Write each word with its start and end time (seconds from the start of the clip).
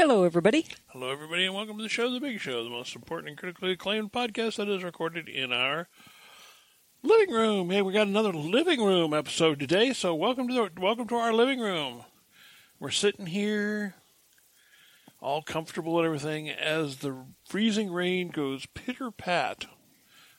Hello, 0.00 0.22
everybody. 0.22 0.64
Hello, 0.90 1.10
everybody, 1.10 1.44
and 1.44 1.56
welcome 1.56 1.76
to 1.76 1.82
the 1.82 1.88
show, 1.88 2.08
The 2.08 2.20
Big 2.20 2.38
Show, 2.38 2.62
the 2.62 2.70
most 2.70 2.94
important 2.94 3.30
and 3.30 3.36
critically 3.36 3.72
acclaimed 3.72 4.12
podcast 4.12 4.54
that 4.54 4.68
is 4.68 4.84
recorded 4.84 5.28
in 5.28 5.52
our 5.52 5.88
living 7.02 7.34
room. 7.34 7.70
Hey, 7.70 7.82
we 7.82 7.92
got 7.92 8.06
another 8.06 8.32
living 8.32 8.80
room 8.80 9.12
episode 9.12 9.58
today, 9.58 9.92
so 9.92 10.14
welcome 10.14 10.46
to 10.46 10.54
the, 10.54 10.80
welcome 10.80 11.08
to 11.08 11.16
our 11.16 11.32
living 11.32 11.58
room. 11.58 12.04
We're 12.78 12.92
sitting 12.92 13.26
here, 13.26 13.96
all 15.20 15.42
comfortable 15.42 15.98
and 15.98 16.06
everything, 16.06 16.48
as 16.48 16.98
the 16.98 17.26
freezing 17.48 17.92
rain 17.92 18.28
goes 18.28 18.66
pitter 18.66 19.10
pat 19.10 19.66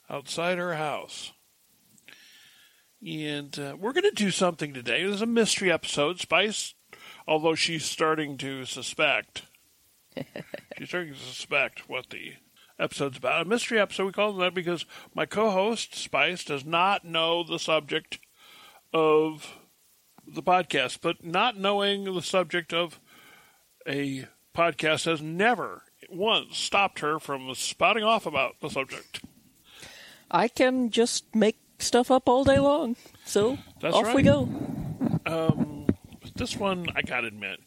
outside 0.10 0.58
our 0.58 0.76
house. 0.76 1.34
And 3.06 3.60
uh, 3.60 3.76
we're 3.78 3.92
going 3.92 4.10
to 4.10 4.12
do 4.12 4.32
something 4.32 4.74
today. 4.74 5.04
There's 5.04 5.22
a 5.22 5.26
mystery 5.26 5.70
episode. 5.70 6.18
Spice, 6.22 6.76
although 7.28 7.56
she's 7.56 7.84
starting 7.84 8.38
to 8.38 8.64
suspect, 8.64 9.44
she's 10.78 10.90
starting 10.90 11.14
to 11.14 11.20
suspect 11.20 11.90
what 11.90 12.10
the 12.10 12.34
episode's 12.80 13.18
about. 13.18 13.42
A 13.42 13.46
mystery 13.46 13.80
episode, 13.80 14.06
we 14.06 14.12
call 14.12 14.36
it 14.36 14.40
that 14.44 14.54
because 14.54 14.86
my 15.14 15.26
co 15.26 15.52
host, 15.52 15.96
Spice, 15.96 16.44
does 16.44 16.66
not 16.66 17.06
know 17.06 17.44
the 17.44 17.60
subject 17.60 18.20
of 18.94 19.56
the 20.28 20.44
podcast. 20.44 21.00
But 21.02 21.24
not 21.26 21.58
knowing 21.58 22.06
the 22.06 22.22
subject 22.22 22.74
of 22.74 23.00
a 23.88 24.28
podcast 24.56 25.06
has 25.06 25.22
never 25.22 25.84
once 26.10 26.58
stopped 26.58 27.00
her 27.00 27.20
from 27.20 27.54
spouting 27.56 28.04
off 28.04 28.26
about 28.26 28.56
the 28.62 28.70
subject. 28.70 29.22
I 30.32 30.48
can 30.48 30.90
just 30.90 31.34
make 31.36 31.58
stuff 31.80 32.12
up 32.12 32.30
all 32.30 32.44
day 32.44 32.60
long. 32.60 32.96
So 33.26 33.58
That's 33.82 33.96
off 33.96 34.06
right. 34.08 34.16
we 34.16 34.24
go. 34.24 34.48
Um, 35.26 35.88
this 36.36 36.56
one, 36.56 36.88
I 36.96 37.02
gotta 37.02 37.28
admit, 37.28 37.60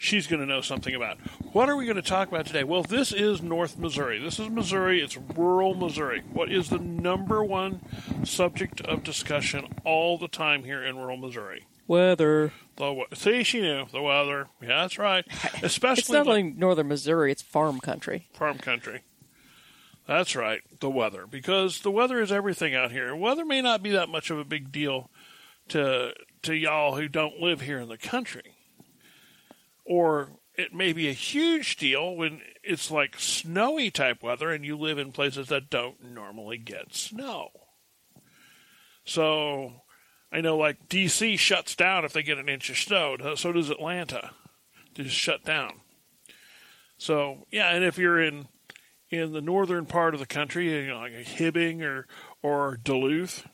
she's 0.00 0.26
going 0.26 0.40
to 0.40 0.46
know 0.46 0.62
something 0.62 0.94
about. 0.94 1.18
What 1.52 1.68
are 1.68 1.76
we 1.76 1.84
going 1.84 1.96
to 1.96 2.02
talk 2.02 2.28
about 2.28 2.46
today? 2.46 2.64
Well, 2.64 2.82
this 2.82 3.12
is 3.12 3.42
North 3.42 3.78
Missouri. 3.78 4.18
This 4.18 4.38
is 4.40 4.48
Missouri. 4.48 5.02
It's 5.02 5.16
rural 5.16 5.74
Missouri. 5.74 6.22
What 6.32 6.50
is 6.50 6.70
the 6.70 6.78
number 6.78 7.44
one 7.44 7.82
subject 8.24 8.80
of 8.80 9.04
discussion 9.04 9.66
all 9.84 10.16
the 10.16 10.26
time 10.28 10.64
here 10.64 10.82
in 10.82 10.96
rural 10.96 11.18
Missouri? 11.18 11.66
Weather. 11.86 12.52
The 12.76 13.04
see, 13.14 13.42
she 13.42 13.60
knew 13.60 13.84
the 13.92 14.00
weather. 14.00 14.48
Yeah, 14.62 14.68
that's 14.82 14.98
right. 14.98 15.24
Especially 15.62 16.00
It's 16.00 16.10
not 16.10 16.26
like 16.26 16.38
only 16.38 16.42
northern 16.52 16.88
Missouri, 16.88 17.30
it's 17.30 17.42
farm 17.42 17.78
country. 17.80 18.28
farm 18.32 18.58
country. 18.58 19.02
That's 20.06 20.34
right, 20.34 20.60
the 20.80 20.90
weather, 20.90 21.26
because 21.26 21.80
the 21.82 21.90
weather 21.90 22.20
is 22.20 22.32
everything 22.32 22.74
out 22.74 22.90
here. 22.90 23.14
Weather 23.14 23.44
may 23.44 23.60
not 23.60 23.80
be 23.82 23.90
that 23.90 24.08
much 24.08 24.30
of 24.30 24.38
a 24.38 24.44
big 24.44 24.72
deal 24.72 25.10
to 25.68 26.14
to 26.42 26.54
y'all 26.54 26.96
who 26.96 27.06
don't 27.06 27.38
live 27.40 27.60
here 27.60 27.78
in 27.78 27.88
the 27.88 27.98
country, 27.98 28.56
or 29.90 30.30
it 30.54 30.72
may 30.72 30.92
be 30.92 31.08
a 31.08 31.12
huge 31.12 31.76
deal 31.76 32.14
when 32.14 32.40
it's 32.62 32.92
like 32.92 33.18
snowy 33.18 33.90
type 33.90 34.22
weather 34.22 34.52
and 34.52 34.64
you 34.64 34.76
live 34.78 34.98
in 34.98 35.10
places 35.10 35.48
that 35.48 35.68
don't 35.68 36.14
normally 36.14 36.58
get 36.58 36.94
snow. 36.94 37.48
So, 39.04 39.82
I 40.30 40.42
know 40.42 40.56
like 40.56 40.88
DC 40.88 41.40
shuts 41.40 41.74
down 41.74 42.04
if 42.04 42.12
they 42.12 42.22
get 42.22 42.38
an 42.38 42.48
inch 42.48 42.70
of 42.70 42.76
snow. 42.76 43.16
So 43.34 43.52
does 43.52 43.68
Atlanta. 43.68 44.30
They 44.94 45.02
just 45.02 45.16
shut 45.16 45.44
down. 45.44 45.80
So 46.96 47.46
yeah, 47.50 47.74
and 47.74 47.84
if 47.84 47.98
you're 47.98 48.22
in 48.22 48.46
in 49.10 49.32
the 49.32 49.40
northern 49.40 49.86
part 49.86 50.14
of 50.14 50.20
the 50.20 50.26
country, 50.26 50.70
you 50.70 50.86
know, 50.86 50.98
like 50.98 51.12
Hibbing 51.12 51.82
or 51.82 52.06
or 52.44 52.78
Duluth, 52.80 53.44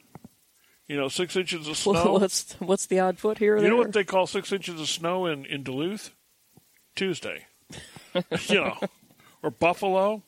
you 0.87 0.99
know, 0.99 1.09
six 1.09 1.35
inches 1.35 1.67
of 1.67 1.77
snow. 1.79 2.13
what's 2.13 2.53
what's 2.59 2.85
the 2.85 3.01
odd 3.01 3.19
foot 3.19 3.39
here? 3.39 3.57
you 3.57 3.71
know 3.71 3.77
what 3.77 3.95
they 3.95 4.05
call 4.05 4.27
six 4.27 4.53
inches 4.53 4.79
of 4.79 4.89
snow 4.89 5.25
in 5.25 5.47
in 5.47 5.63
Duluth? 5.63 6.11
Tuesday. 6.97 7.47
you 8.49 8.55
know, 8.57 8.79
or 9.43 9.51
Buffalo 9.51 10.23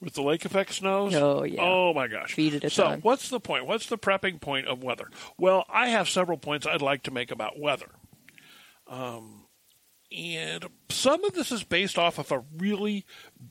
with 0.00 0.14
the 0.14 0.22
lake 0.22 0.44
effect 0.44 0.74
snows. 0.74 1.14
Oh, 1.14 1.42
yeah. 1.42 1.60
Oh 1.62 1.92
my 1.92 2.06
gosh. 2.06 2.34
Feet 2.34 2.54
at 2.54 2.64
a 2.64 2.70
so 2.70 2.84
time. 2.84 3.00
what's 3.00 3.28
the 3.28 3.40
point? 3.40 3.66
What's 3.66 3.86
the 3.86 3.98
prepping 3.98 4.40
point 4.40 4.66
of 4.66 4.82
weather? 4.82 5.08
Well, 5.36 5.64
I 5.68 5.88
have 5.88 6.08
several 6.08 6.38
points 6.38 6.66
I'd 6.66 6.82
like 6.82 7.02
to 7.04 7.10
make 7.10 7.30
about 7.30 7.58
weather. 7.58 7.90
Um, 8.86 9.46
and 10.16 10.66
some 10.88 11.24
of 11.24 11.34
this 11.34 11.52
is 11.52 11.64
based 11.64 11.98
off 11.98 12.18
of 12.18 12.32
a 12.32 12.44
really 12.56 13.04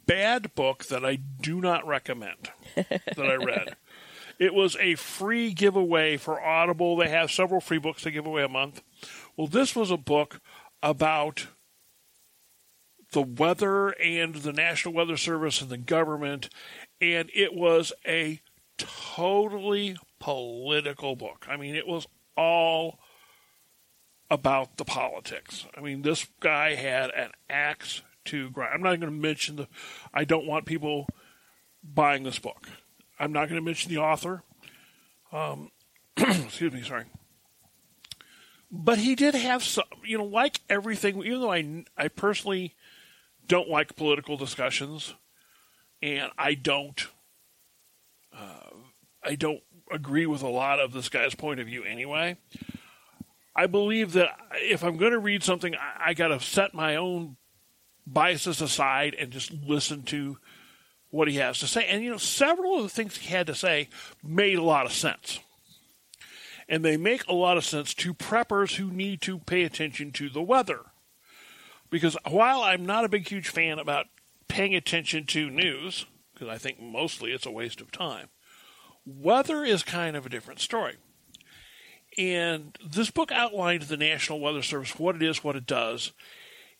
bad 0.05 0.55
book 0.55 0.85
that 0.85 1.05
I 1.05 1.17
do 1.17 1.61
not 1.61 1.85
recommend 1.85 2.49
that 2.75 3.19
I 3.19 3.35
read. 3.35 3.75
It 4.39 4.53
was 4.53 4.75
a 4.79 4.95
free 4.95 5.51
giveaway 5.53 6.17
for 6.17 6.41
Audible. 6.41 6.95
They 6.95 7.09
have 7.09 7.31
several 7.31 7.59
free 7.59 7.79
books 7.79 8.03
they 8.03 8.11
give 8.11 8.25
away 8.25 8.43
a 8.43 8.49
month. 8.49 8.81
Well, 9.35 9.47
this 9.47 9.75
was 9.75 9.91
a 9.91 9.97
book 9.97 10.39
about 10.81 11.47
the 13.11 13.21
weather 13.21 13.89
and 13.89 14.35
the 14.35 14.53
National 14.53 14.93
Weather 14.93 15.17
Service 15.17 15.61
and 15.61 15.69
the 15.69 15.77
government, 15.77 16.49
and 16.99 17.29
it 17.33 17.53
was 17.53 17.93
a 18.05 18.41
totally 18.77 19.97
political 20.19 21.15
book. 21.15 21.45
I 21.49 21.57
mean, 21.57 21.75
it 21.75 21.87
was 21.87 22.07
all 22.35 22.99
about 24.29 24.77
the 24.77 24.85
politics. 24.85 25.65
I 25.75 25.81
mean, 25.81 26.01
this 26.01 26.27
guy 26.39 26.75
had 26.75 27.11
an 27.11 27.31
axe 27.49 28.01
to 28.25 28.49
grind. 28.49 28.73
I'm 28.73 28.81
not 28.81 28.99
going 28.99 29.11
to 29.13 29.19
mention 29.19 29.55
the. 29.55 29.67
I 30.13 30.25
don't 30.25 30.45
want 30.45 30.65
people 30.65 31.07
buying 31.83 32.23
this 32.23 32.39
book. 32.39 32.67
I'm 33.19 33.31
not 33.31 33.49
going 33.49 33.59
to 33.59 33.65
mention 33.65 33.89
the 33.89 33.99
author. 33.99 34.43
Um, 35.31 35.71
excuse 36.17 36.73
me, 36.73 36.83
sorry. 36.83 37.05
But 38.69 38.97
he 38.97 39.15
did 39.15 39.33
have 39.33 39.63
some, 39.63 39.85
you 40.03 40.17
know, 40.17 40.25
like 40.25 40.59
everything. 40.69 41.23
Even 41.23 41.41
though 41.41 41.53
I, 41.53 41.85
I 41.97 42.07
personally 42.09 42.75
don't 43.47 43.69
like 43.69 43.95
political 43.95 44.35
discussions, 44.35 45.13
and 46.01 46.31
I 46.37 46.53
don't, 46.53 47.07
uh, 48.35 48.71
I 49.23 49.35
don't 49.35 49.61
agree 49.91 50.25
with 50.25 50.41
a 50.41 50.49
lot 50.49 50.79
of 50.79 50.91
this 50.91 51.07
guy's 51.09 51.33
point 51.33 51.59
of 51.59 51.67
view 51.67 51.83
anyway. 51.83 52.37
I 53.55 53.67
believe 53.67 54.13
that 54.13 54.37
if 54.55 54.83
I'm 54.83 54.97
going 54.97 55.13
to 55.13 55.19
read 55.19 55.43
something, 55.43 55.73
I, 55.75 56.09
I 56.09 56.13
got 56.13 56.27
to 56.27 56.39
set 56.39 56.73
my 56.73 56.97
own 56.97 57.37
biases 58.05 58.61
aside 58.61 59.15
and 59.17 59.31
just 59.31 59.51
listen 59.51 60.03
to 60.03 60.37
what 61.09 61.27
he 61.27 61.37
has 61.37 61.59
to 61.59 61.67
say. 61.67 61.85
And, 61.85 62.03
you 62.03 62.11
know, 62.11 62.17
several 62.17 62.77
of 62.77 62.83
the 62.83 62.89
things 62.89 63.17
he 63.17 63.33
had 63.33 63.47
to 63.47 63.55
say 63.55 63.89
made 64.21 64.57
a 64.57 64.63
lot 64.63 64.85
of 64.85 64.93
sense. 64.93 65.39
And 66.69 66.83
they 66.83 66.97
make 66.97 67.25
a 67.27 67.33
lot 67.33 67.57
of 67.57 67.65
sense 67.65 67.93
to 67.95 68.13
preppers 68.13 68.75
who 68.75 68.91
need 68.91 69.21
to 69.21 69.39
pay 69.39 69.63
attention 69.63 70.11
to 70.13 70.29
the 70.29 70.41
weather. 70.41 70.81
Because 71.89 72.17
while 72.27 72.61
I'm 72.61 72.85
not 72.85 73.05
a 73.05 73.09
big, 73.09 73.27
huge 73.27 73.47
fan 73.47 73.79
about 73.79 74.07
paying 74.47 74.75
attention 74.75 75.25
to 75.27 75.49
news, 75.49 76.05
because 76.33 76.49
I 76.49 76.57
think 76.57 76.81
mostly 76.81 77.31
it's 77.31 77.45
a 77.45 77.51
waste 77.51 77.79
of 77.79 77.91
time, 77.91 78.27
weather 79.05 79.63
is 79.63 79.83
kind 79.83 80.15
of 80.15 80.25
a 80.25 80.29
different 80.29 80.59
story. 80.59 80.97
And 82.17 82.77
this 82.83 83.11
book 83.11 83.31
outlined 83.31 83.83
the 83.83 83.97
National 83.97 84.39
Weather 84.39 84.63
Service, 84.63 84.97
what 84.97 85.15
it 85.15 85.23
is, 85.23 85.43
what 85.43 85.55
it 85.55 85.65
does, 85.65 86.11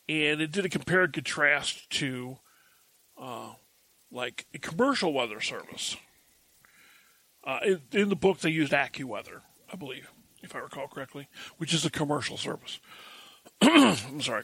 and 0.10 0.42
it 0.42 0.52
did 0.52 0.66
a 0.66 0.70
compare 0.70 1.04
and 1.04 1.14
contrast 1.14 1.90
to, 1.92 2.38
uh, 3.22 3.52
like 4.12 4.48
a 4.54 4.60
commercial 4.60 5.14
weather 5.14 5.42
service. 5.42 5.96
Uh, 7.44 7.60
in, 7.64 7.82
in 7.92 8.10
the 8.10 8.16
book, 8.16 8.40
they 8.40 8.50
used 8.50 8.74
AccuWeather, 8.74 9.42
I 9.72 9.76
believe, 9.76 10.10
if 10.42 10.56
I 10.56 10.60
recall 10.60 10.88
correctly, 10.88 11.28
which 11.58 11.74
is 11.74 11.86
a 11.86 11.90
commercial 11.90 12.38
service. 12.38 12.80
I'm 13.62 14.22
sorry. 14.22 14.44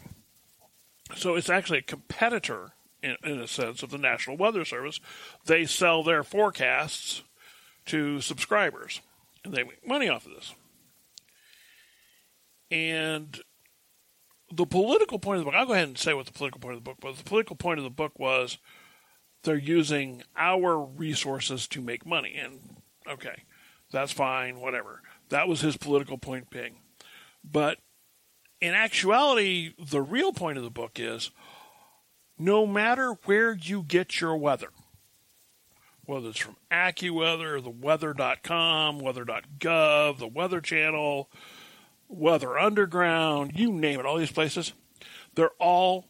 So 1.16 1.36
it's 1.36 1.50
actually 1.50 1.80
a 1.80 1.84
competitor, 1.84 2.72
in, 3.02 3.18
in 3.24 3.40
a 3.40 3.48
sense, 3.48 3.84
of 3.84 3.92
the 3.92 3.98
National 3.98 4.38
Weather 4.38 4.66
Service. 4.66 5.00
They 5.46 5.66
sell 5.66 6.04
their 6.04 6.24
forecasts 6.24 7.24
to 7.88 8.22
subscribers, 8.22 9.02
and 9.44 9.54
they 9.54 9.64
make 9.64 9.86
money 9.88 10.10
off 10.10 10.26
of 10.26 10.34
this. 10.34 10.54
And 12.72 13.40
the 14.52 14.66
political 14.66 15.20
point 15.20 15.40
of 15.40 15.46
the 15.46 15.52
book, 15.52 15.60
I'll 15.60 15.66
go 15.66 15.74
ahead 15.74 15.88
and 15.88 15.98
say 15.98 16.14
what 16.14 16.26
the 16.26 16.32
political 16.32 16.60
point 16.60 16.78
of 16.78 16.84
the 16.84 16.90
book 16.90 17.04
was. 17.04 17.18
The 17.18 17.24
political 17.24 17.56
point 17.56 17.80
of 17.80 17.84
the 17.84 17.90
book 17.90 18.18
was 18.18 18.58
they're 19.44 19.58
using 19.58 20.24
our 20.36 20.80
resources 20.80 21.68
to 21.70 21.82
make 21.82 22.06
money. 22.06 22.36
And 22.36 22.78
okay, 23.10 23.44
that's 23.92 24.12
fine, 24.12 24.60
whatever. 24.60 25.02
That 25.34 25.48
was 25.48 25.62
his 25.62 25.78
political 25.78 26.20
point 26.20 26.52
being. 26.52 26.76
But 27.44 27.80
in 28.62 28.76
actuality, 28.76 29.74
the 29.84 30.00
real 30.00 30.32
point 30.32 30.60
of 30.60 30.64
the 30.64 30.70
book 30.70 31.00
is 31.00 31.32
no 32.38 32.68
matter 32.68 33.14
where 33.26 33.52
you 33.52 33.82
get 33.82 34.22
your 34.22 34.38
weather, 34.38 34.68
whether 36.06 36.30
it's 36.30 36.38
from 36.38 36.58
AccuWeather, 36.70 37.64
the 37.64 37.72
weather.com, 37.72 39.00
weather.gov, 39.00 40.20
the 40.20 40.28
Weather 40.28 40.62
Channel, 40.62 41.32
Weather 42.08 42.60
Underground, 42.60 43.54
you 43.56 43.72
name 43.72 44.00
it, 44.00 44.06
all 44.06 44.18
these 44.18 44.32
places, 44.32 44.74
they're 45.34 45.50
all, 45.58 46.06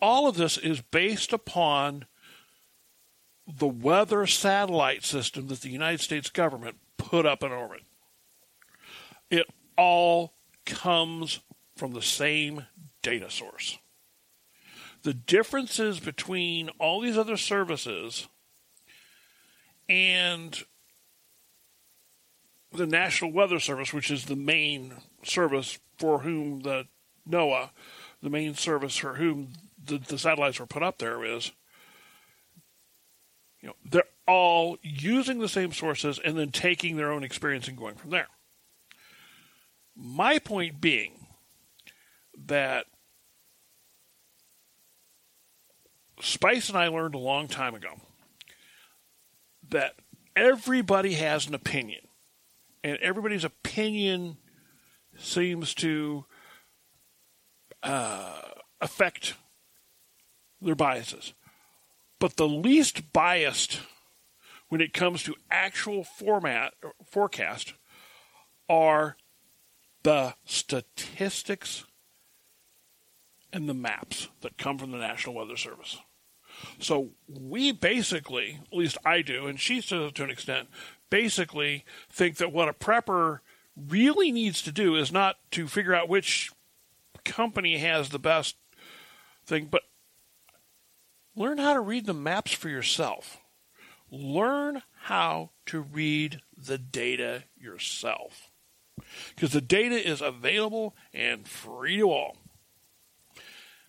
all 0.00 0.28
of 0.28 0.36
this 0.36 0.56
is 0.56 0.80
based 0.80 1.32
upon 1.32 2.06
the 3.44 3.66
weather 3.66 4.24
satellite 4.24 5.04
system 5.04 5.48
that 5.48 5.62
the 5.62 5.68
United 5.68 6.00
States 6.00 6.30
government 6.30 6.76
put 6.96 7.26
up 7.26 7.42
in 7.42 7.50
orbit. 7.50 7.82
All 9.76 10.34
comes 10.66 11.40
from 11.76 11.92
the 11.92 12.02
same 12.02 12.66
data 13.02 13.30
source. 13.30 13.78
the 15.02 15.14
differences 15.14 16.00
between 16.00 16.68
all 16.78 17.00
these 17.00 17.18
other 17.18 17.36
services 17.36 18.28
and 19.88 20.62
the 22.72 22.86
National 22.86 23.32
Weather 23.32 23.60
Service, 23.60 23.92
which 23.92 24.10
is 24.10 24.26
the 24.26 24.36
main 24.36 24.94
service 25.24 25.78
for 25.98 26.20
whom 26.20 26.60
the 26.60 26.86
NOAA, 27.28 27.70
the 28.22 28.30
main 28.30 28.54
service 28.54 28.96
for 28.96 29.14
whom 29.14 29.52
the, 29.84 29.98
the 29.98 30.18
satellites 30.18 30.60
were 30.60 30.66
put 30.66 30.82
up 30.82 30.98
there 30.98 31.24
is, 31.24 31.50
you 33.60 33.68
know, 33.68 33.74
they're 33.84 34.04
all 34.26 34.78
using 34.82 35.38
the 35.38 35.48
same 35.48 35.72
sources 35.72 36.18
and 36.24 36.38
then 36.38 36.50
taking 36.50 36.96
their 36.96 37.12
own 37.12 37.24
experience 37.24 37.68
and 37.68 37.76
going 37.76 37.96
from 37.96 38.10
there. 38.10 38.28
My 39.94 40.38
point 40.38 40.80
being 40.80 41.26
that 42.46 42.86
Spice 46.20 46.68
and 46.68 46.78
I 46.78 46.88
learned 46.88 47.14
a 47.14 47.18
long 47.18 47.48
time 47.48 47.74
ago 47.74 48.00
that 49.68 49.94
everybody 50.36 51.14
has 51.14 51.48
an 51.48 51.54
opinion, 51.54 52.00
and 52.84 52.96
everybody's 52.98 53.44
opinion 53.44 54.36
seems 55.18 55.74
to 55.74 56.24
uh, 57.82 58.40
affect 58.80 59.34
their 60.60 60.76
biases. 60.76 61.34
But 62.18 62.36
the 62.36 62.48
least 62.48 63.12
biased 63.12 63.80
when 64.68 64.80
it 64.80 64.92
comes 64.92 65.24
to 65.24 65.34
actual 65.50 66.04
format 66.04 66.74
forecast 67.04 67.74
are 68.68 69.16
the 70.02 70.34
statistics 70.44 71.84
and 73.52 73.68
the 73.68 73.74
maps 73.74 74.28
that 74.40 74.58
come 74.58 74.78
from 74.78 74.90
the 74.90 74.98
National 74.98 75.34
Weather 75.34 75.56
Service. 75.56 75.98
So 76.78 77.10
we 77.28 77.72
basically, 77.72 78.60
at 78.70 78.76
least 78.76 78.98
I 79.04 79.22
do, 79.22 79.46
and 79.46 79.58
she 79.58 79.80
does 79.80 80.12
to 80.12 80.24
an 80.24 80.30
extent, 80.30 80.68
basically 81.10 81.84
think 82.10 82.36
that 82.36 82.52
what 82.52 82.68
a 82.68 82.72
prepper 82.72 83.40
really 83.76 84.32
needs 84.32 84.62
to 84.62 84.72
do 84.72 84.96
is 84.96 85.12
not 85.12 85.36
to 85.52 85.66
figure 85.66 85.94
out 85.94 86.08
which 86.08 86.50
company 87.24 87.78
has 87.78 88.08
the 88.08 88.18
best 88.18 88.56
thing, 89.44 89.66
but 89.70 89.82
learn 91.34 91.58
how 91.58 91.74
to 91.74 91.80
read 91.80 92.06
the 92.06 92.14
maps 92.14 92.52
for 92.52 92.68
yourself. 92.68 93.38
Learn 94.10 94.82
how 95.04 95.50
to 95.66 95.80
read 95.80 96.40
the 96.56 96.78
data 96.78 97.44
yourself. 97.56 98.51
Because 99.34 99.52
the 99.52 99.60
data 99.60 99.96
is 99.96 100.20
available 100.20 100.94
and 101.12 101.46
free 101.46 101.98
to 101.98 102.10
all. 102.10 102.36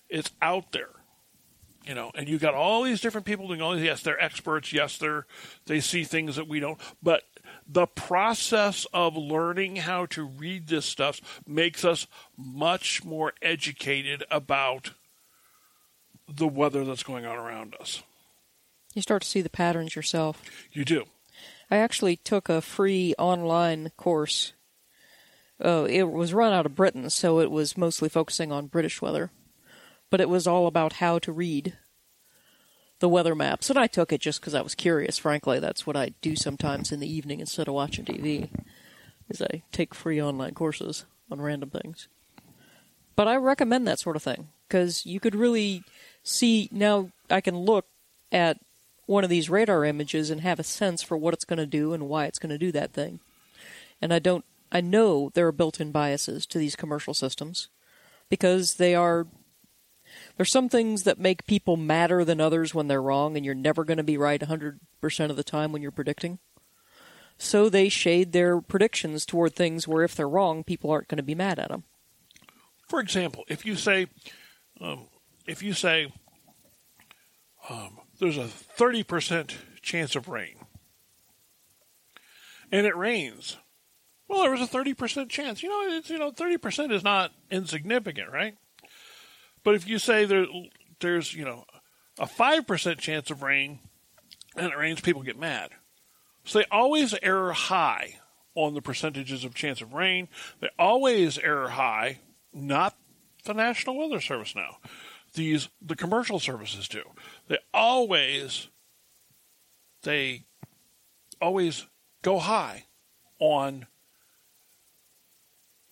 It's 0.10 0.32
out 0.42 0.72
there 0.72 0.90
you 1.86 1.96
know, 1.96 2.12
and 2.16 2.28
you 2.30 2.40
got 2.40 2.54
all 2.54 2.84
these 2.84 3.02
different 3.02 3.26
people 3.26 3.48
doing 3.48 3.62
all 3.62 3.74
these. 3.74 3.84
Yes, 3.84 4.02
they're 4.02 4.22
experts. 4.22 4.72
Yes, 4.72 4.98
they're 4.98 5.26
they 5.66 5.80
see 5.80 6.04
things 6.04 6.36
that 6.38 6.48
we 6.48 6.60
don't. 6.60 6.80
But 7.02 7.24
the 7.68 7.88
process 7.88 8.86
of 8.94 9.18
learning 9.18 9.78
how 9.78 10.06
to 10.08 10.24
read 10.24 10.68
this 10.68 10.86
stuff 10.86 11.42
makes 11.46 11.84
us 11.84 12.08
much 12.38 13.04
more 13.04 13.34
educated 13.42 14.24
about 14.32 14.92
the 16.28 16.48
weather 16.48 16.86
that's 16.86 17.04
going 17.04 17.26
on 17.26 17.38
around 17.38 17.76
us. 17.80 18.02
You 18.94 19.02
start 19.02 19.24
to 19.24 19.28
see 19.28 19.42
the 19.42 19.50
patterns 19.50 19.96
yourself. 19.96 20.42
You 20.72 20.86
do. 20.86 21.06
I 21.70 21.78
actually 21.78 22.18
took 22.18 22.48
a 22.48 22.62
free 22.62 23.14
online 23.18 23.92
course. 23.98 24.54
Oh, 25.60 25.86
it 25.86 26.04
was 26.04 26.34
run 26.34 26.54
out 26.54 26.66
of 26.66 26.76
Britain, 26.76 27.10
so 27.10 27.40
it 27.40 27.52
was 27.52 27.78
mostly 27.78 28.10
focusing 28.10 28.52
on 28.52 28.68
British 28.68 29.02
weather 29.02 29.32
but 30.14 30.22
it 30.22 30.30
was 30.30 30.46
all 30.46 30.68
about 30.68 30.94
how 30.94 31.18
to 31.18 31.32
read 31.32 31.76
the 33.00 33.10
weather 33.10 33.34
maps. 33.34 33.72
And 33.72 33.80
I 33.80 33.88
took 33.88 34.14
it 34.14 34.22
just 34.22 34.40
because 34.40 34.54
I 34.54 34.62
was 34.62 34.76
curious. 34.76 35.18
Frankly, 35.18 35.58
that's 35.58 35.88
what 35.88 35.98
I 35.98 36.14
do 36.22 36.36
sometimes 36.36 36.92
in 36.92 37.00
the 37.00 37.12
evening 37.12 37.40
instead 37.40 37.68
of 37.68 37.74
watching 37.74 38.06
TV. 38.06 38.50
Is 39.28 39.42
I 39.42 39.64
take 39.72 39.96
free 39.96 40.22
online 40.22 40.54
courses 40.54 41.06
on 41.32 41.42
random 41.42 41.72
things. 41.72 42.10
But 43.16 43.28
I 43.28 43.38
recommend 43.38 43.88
that 43.88 43.98
sort 43.98 44.16
of 44.16 44.22
thing 44.22 44.50
because 44.68 45.04
you 45.04 45.20
could 45.20 45.34
really 45.34 45.82
see 46.22 46.70
now. 46.72 47.10
I 47.32 47.42
can 47.42 47.58
look 47.58 47.88
at 48.32 48.60
one 49.08 49.24
of 49.24 49.32
these 49.32 49.50
radar 49.50 49.84
images 49.84 50.30
and 50.30 50.42
have 50.42 50.60
a 50.60 50.64
sense 50.64 51.02
for 51.02 51.18
what 51.18 51.34
it's 51.34 51.44
going 51.44 51.58
to 51.58 51.66
do 51.66 51.94
and 51.94 52.08
why 52.08 52.26
it's 52.26 52.38
going 52.38 52.52
to 52.52 52.60
do 52.60 52.72
that 52.74 52.94
thing. 52.94 53.20
And 54.00 54.14
I 54.14 54.20
don't. 54.20 54.46
I 54.74 54.82
know 54.82 55.30
there 55.34 55.48
are 55.48 55.54
built-in 55.54 55.92
biases 55.92 56.46
to 56.48 56.58
these 56.58 56.76
commercial 56.76 57.14
systems 57.14 57.70
because 58.28 58.76
they 58.76 58.96
are 58.96 59.28
there's 60.36 60.52
some 60.52 60.70
things 60.70 61.04
that 61.04 61.20
make 61.20 61.46
people 61.46 61.78
madder 61.78 62.26
than 62.26 62.42
others 62.42 62.74
when 62.74 62.88
they're 62.88 63.02
wrong, 63.02 63.36
and 63.36 63.46
you're 63.46 63.56
never 63.56 63.84
going 63.84 63.98
to 63.98 64.04
be 64.04 64.18
right 64.18 64.42
100% 64.42 64.80
of 65.30 65.36
the 65.36 65.44
time 65.44 65.72
when 65.72 65.82
you're 65.82 65.92
predicting. 65.92 66.40
So 67.38 67.70
they 67.70 67.90
shade 67.90 68.32
their 68.32 68.62
predictions 68.62 69.26
toward 69.26 69.56
things 69.56 69.88
where 69.88 70.04
if 70.04 70.16
they're 70.16 70.30
wrong, 70.30 70.64
people 70.64 70.92
aren't 70.92 71.08
going 71.08 71.18
to 71.18 71.24
be 71.24 71.36
mad 71.36 71.60
at 71.60 71.70
them. 71.70 71.84
For 72.88 73.00
example, 73.00 73.44
if 73.48 73.66
you 73.66 73.76
say, 73.76 74.08
um, 74.80 75.08
if 75.48 75.64
you 75.64 75.74
say, 75.74 76.14
um, 77.70 78.00
there's 78.20 78.38
a 78.38 78.46
30% 78.46 79.56
chance 79.82 80.16
of 80.16 80.28
rain, 80.28 80.56
and 82.72 82.86
it 82.86 82.96
rains, 82.96 83.58
well, 84.34 84.42
there 84.42 84.52
was 84.52 84.62
a 84.62 84.68
30% 84.68 85.30
chance. 85.30 85.62
You 85.62 85.70
know, 85.70 85.96
it's, 85.96 86.10
you 86.10 86.18
know, 86.18 86.32
30% 86.32 86.92
is 86.92 87.04
not 87.04 87.32
insignificant, 87.52 88.32
right? 88.32 88.56
But 89.64 89.76
if 89.76 89.88
you 89.88 90.00
say 90.00 90.26
there, 90.26 90.46
there's, 91.00 91.34
you 91.34 91.46
know, 91.46 91.66
a 92.20 92.26
5% 92.26 92.98
chance 92.98 93.30
of 93.30 93.44
rain 93.44 93.80
and 94.56 94.72
it 94.72 94.78
rains, 94.78 95.02
people 95.02 95.22
get 95.22 95.40
mad. 95.40 95.72
So 96.46 96.60
they 96.60 96.66
always 96.72 97.16
err 97.22 97.52
high 97.54 98.20
on 98.56 98.74
the 98.74 98.82
percentages 98.82 99.44
of 99.44 99.54
chance 99.54 99.82
of 99.82 99.94
rain. 99.94 100.28
They 100.60 100.70
always 100.78 101.38
err 101.38 101.70
high, 101.70 102.20
not 102.54 102.98
the 103.46 103.54
National 103.54 103.98
Weather 103.98 104.22
Service 104.22 104.56
now. 104.56 104.78
These 105.34 105.70
the 105.82 105.96
commercial 105.96 106.40
services 106.40 106.88
do. 106.88 107.04
They 107.48 107.58
always 107.74 108.68
they 110.04 110.44
always 111.42 111.88
go 112.22 112.38
high 112.40 112.86
on 113.40 113.88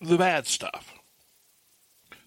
the 0.02 0.18
bad 0.18 0.46
stuff. 0.46 0.94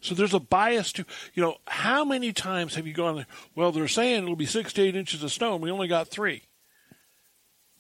So 0.02 0.14
there's 0.14 0.34
a 0.34 0.40
bias 0.40 0.92
to, 0.94 1.06
you 1.34 1.42
know, 1.42 1.58
how 1.68 2.06
many 2.06 2.32
times 2.32 2.76
have 2.76 2.86
you 2.86 2.94
gone, 2.94 3.26
well, 3.56 3.72
they're 3.72 3.88
saying 3.88 4.24
it'll 4.24 4.36
be 4.36 4.46
six 4.46 4.72
to 4.74 4.84
eight 4.84 4.96
inches 4.96 5.24
of 5.24 5.32
snow, 5.32 5.56
and 5.56 5.64
we 5.64 5.72
only 5.72 5.88
got 5.88 6.08
three. 6.08 6.44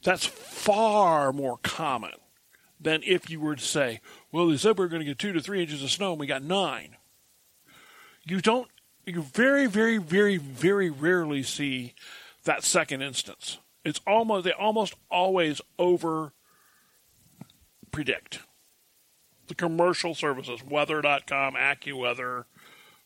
That's 0.03 0.25
far 0.25 1.31
more 1.31 1.57
common 1.61 2.13
than 2.79 3.01
if 3.05 3.29
you 3.29 3.39
were 3.39 3.55
to 3.55 3.63
say, 3.63 4.01
well, 4.31 4.47
they 4.47 4.57
said 4.57 4.77
we 4.77 4.85
are 4.85 4.89
going 4.89 5.01
to 5.01 5.05
get 5.05 5.19
two 5.19 5.33
to 5.33 5.41
three 5.41 5.61
inches 5.61 5.83
of 5.83 5.91
snow, 5.91 6.11
and 6.11 6.19
we 6.19 6.25
got 6.25 6.43
nine. 6.43 6.97
You 8.23 8.41
don't, 8.41 8.67
you 9.05 9.21
very, 9.21 9.67
very, 9.67 9.97
very, 9.97 10.37
very 10.37 10.89
rarely 10.89 11.43
see 11.43 11.93
that 12.43 12.63
second 12.63 13.03
instance. 13.03 13.59
It's 13.83 14.01
almost, 14.07 14.45
they 14.45 14.51
almost 14.51 14.95
always 15.11 15.61
over 15.77 16.33
predict 17.91 18.39
the 19.47 19.55
commercial 19.55 20.15
services, 20.15 20.63
weather.com, 20.63 21.53
AccuWeather, 21.53 22.45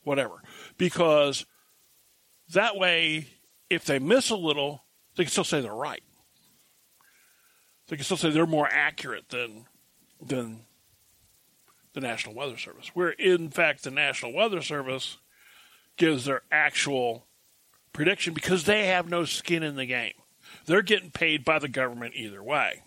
whatever. 0.03 0.41
Because 0.77 1.45
that 2.53 2.75
way, 2.75 3.27
if 3.69 3.85
they 3.85 3.99
miss 3.99 4.29
a 4.29 4.35
little, 4.35 4.83
they 5.15 5.23
can 5.23 5.31
still 5.31 5.43
say 5.43 5.61
they're 5.61 5.73
right. 5.73 6.03
They 7.87 7.95
can 7.95 8.05
still 8.05 8.17
say 8.17 8.29
they're 8.29 8.45
more 8.45 8.69
accurate 8.71 9.29
than 9.29 9.65
than 10.21 10.61
the 11.93 12.01
National 12.01 12.35
Weather 12.35 12.57
Service. 12.57 12.91
Where 12.93 13.11
in 13.11 13.49
fact 13.49 13.83
the 13.83 13.91
National 13.91 14.33
Weather 14.33 14.61
Service 14.61 15.17
gives 15.97 16.25
their 16.25 16.43
actual 16.51 17.25
prediction 17.93 18.33
because 18.33 18.65
they 18.65 18.87
have 18.87 19.09
no 19.09 19.25
skin 19.25 19.63
in 19.63 19.75
the 19.75 19.85
game. 19.85 20.13
They're 20.65 20.81
getting 20.81 21.11
paid 21.11 21.43
by 21.43 21.59
the 21.59 21.67
government 21.67 22.13
either 22.15 22.43
way. 22.43 22.83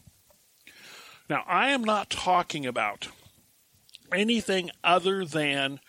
Now, 1.29 1.45
I 1.47 1.71
am 1.71 1.85
not 1.85 2.11
talking 2.11 2.67
about 2.67 3.09
anything 4.15 4.71
other 4.83 5.25
than 5.25 5.81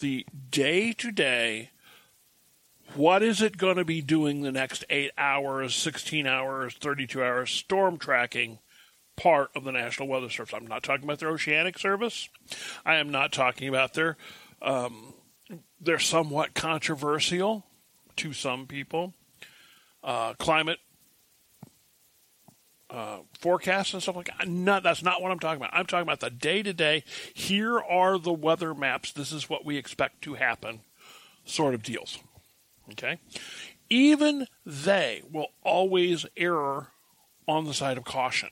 the 0.00 0.26
day 0.50 0.92
to 0.92 1.10
day 1.10 1.70
what 2.94 3.22
is 3.22 3.40
it 3.40 3.56
going 3.56 3.76
to 3.76 3.84
be 3.84 4.02
doing 4.02 4.42
the 4.42 4.52
next 4.52 4.84
eight 4.90 5.12
hours, 5.16 5.74
16 5.74 6.26
hours, 6.26 6.74
32 6.74 7.22
hours 7.22 7.50
storm 7.50 7.96
tracking 7.96 8.58
part 9.16 9.50
of 9.54 9.64
the 9.64 9.72
National 9.72 10.08
Weather 10.08 10.28
Service? 10.28 10.54
I'm 10.54 10.66
not 10.66 10.82
talking 10.82 11.04
about 11.04 11.18
their 11.18 11.30
oceanic 11.30 11.78
service. 11.78 12.28
I 12.84 12.96
am 12.96 13.10
not 13.10 13.32
talking 13.32 13.68
about 13.68 13.94
their, 13.94 14.16
um, 14.60 15.14
they're 15.80 15.98
somewhat 15.98 16.54
controversial 16.54 17.64
to 18.16 18.32
some 18.32 18.66
people. 18.66 19.14
Uh, 20.04 20.34
climate 20.34 20.78
uh, 22.92 23.20
forecasts 23.40 23.94
and 23.94 24.02
stuff 24.02 24.16
like 24.16 24.26
that. 24.26 24.46
Not, 24.46 24.82
that's 24.82 25.02
not 25.02 25.22
what 25.22 25.32
I'm 25.32 25.38
talking 25.38 25.62
about. 25.62 25.74
I'm 25.74 25.86
talking 25.86 26.02
about 26.02 26.20
the 26.20 26.30
day 26.30 26.62
to 26.62 26.74
day. 26.74 27.04
Here 27.32 27.80
are 27.80 28.18
the 28.18 28.32
weather 28.32 28.74
maps. 28.74 29.12
This 29.12 29.32
is 29.32 29.48
what 29.48 29.64
we 29.64 29.78
expect 29.78 30.20
to 30.22 30.34
happen, 30.34 30.80
sort 31.46 31.72
of 31.72 31.82
deals. 31.82 32.18
Okay? 32.92 33.18
Even 33.88 34.46
they 34.66 35.22
will 35.32 35.48
always 35.62 36.26
err 36.36 36.88
on 37.48 37.64
the 37.64 37.74
side 37.74 37.96
of 37.96 38.04
caution. 38.04 38.50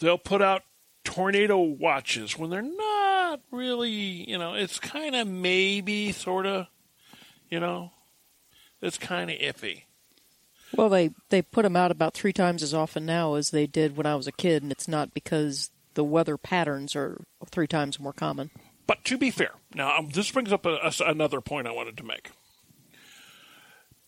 They'll 0.00 0.18
put 0.18 0.42
out 0.42 0.62
tornado 1.02 1.58
watches 1.58 2.38
when 2.38 2.50
they're 2.50 2.62
not 2.62 3.40
really, 3.50 3.90
you 3.90 4.36
know, 4.36 4.54
it's 4.54 4.78
kind 4.78 5.16
of 5.16 5.26
maybe, 5.26 6.12
sort 6.12 6.44
of, 6.44 6.66
you 7.48 7.58
know, 7.58 7.92
it's 8.82 8.98
kind 8.98 9.30
of 9.30 9.38
iffy. 9.38 9.84
Well, 10.76 10.88
they 10.88 11.10
they 11.30 11.42
put 11.42 11.62
them 11.62 11.76
out 11.76 11.90
about 11.90 12.14
three 12.14 12.32
times 12.32 12.62
as 12.62 12.74
often 12.74 13.04
now 13.04 13.34
as 13.34 13.50
they 13.50 13.66
did 13.66 13.96
when 13.96 14.06
I 14.06 14.14
was 14.14 14.26
a 14.26 14.32
kid, 14.32 14.62
and 14.62 14.70
it's 14.70 14.88
not 14.88 15.12
because 15.14 15.70
the 15.94 16.04
weather 16.04 16.36
patterns 16.36 16.94
are 16.94 17.22
three 17.50 17.66
times 17.66 17.98
more 17.98 18.12
common. 18.12 18.50
But 18.86 19.04
to 19.06 19.18
be 19.18 19.30
fair, 19.30 19.52
now 19.74 19.96
um, 19.98 20.10
this 20.10 20.30
brings 20.30 20.52
up 20.52 20.66
a, 20.66 20.76
a, 20.76 20.92
another 21.06 21.40
point 21.40 21.66
I 21.66 21.72
wanted 21.72 21.96
to 21.98 22.04
make. 22.04 22.30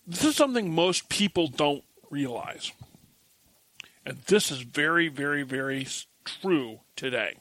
This 0.07 0.25
is 0.25 0.37
something 0.37 0.75
most 0.75 1.09
people 1.09 1.49
don't 1.49 1.85
realize. 2.11 2.73
And 4.04 4.19
this 4.26 4.50
is 4.50 4.62
very, 4.62 5.09
very, 5.09 5.45
very 5.45 5.87
true 6.25 6.81
today. 6.97 7.37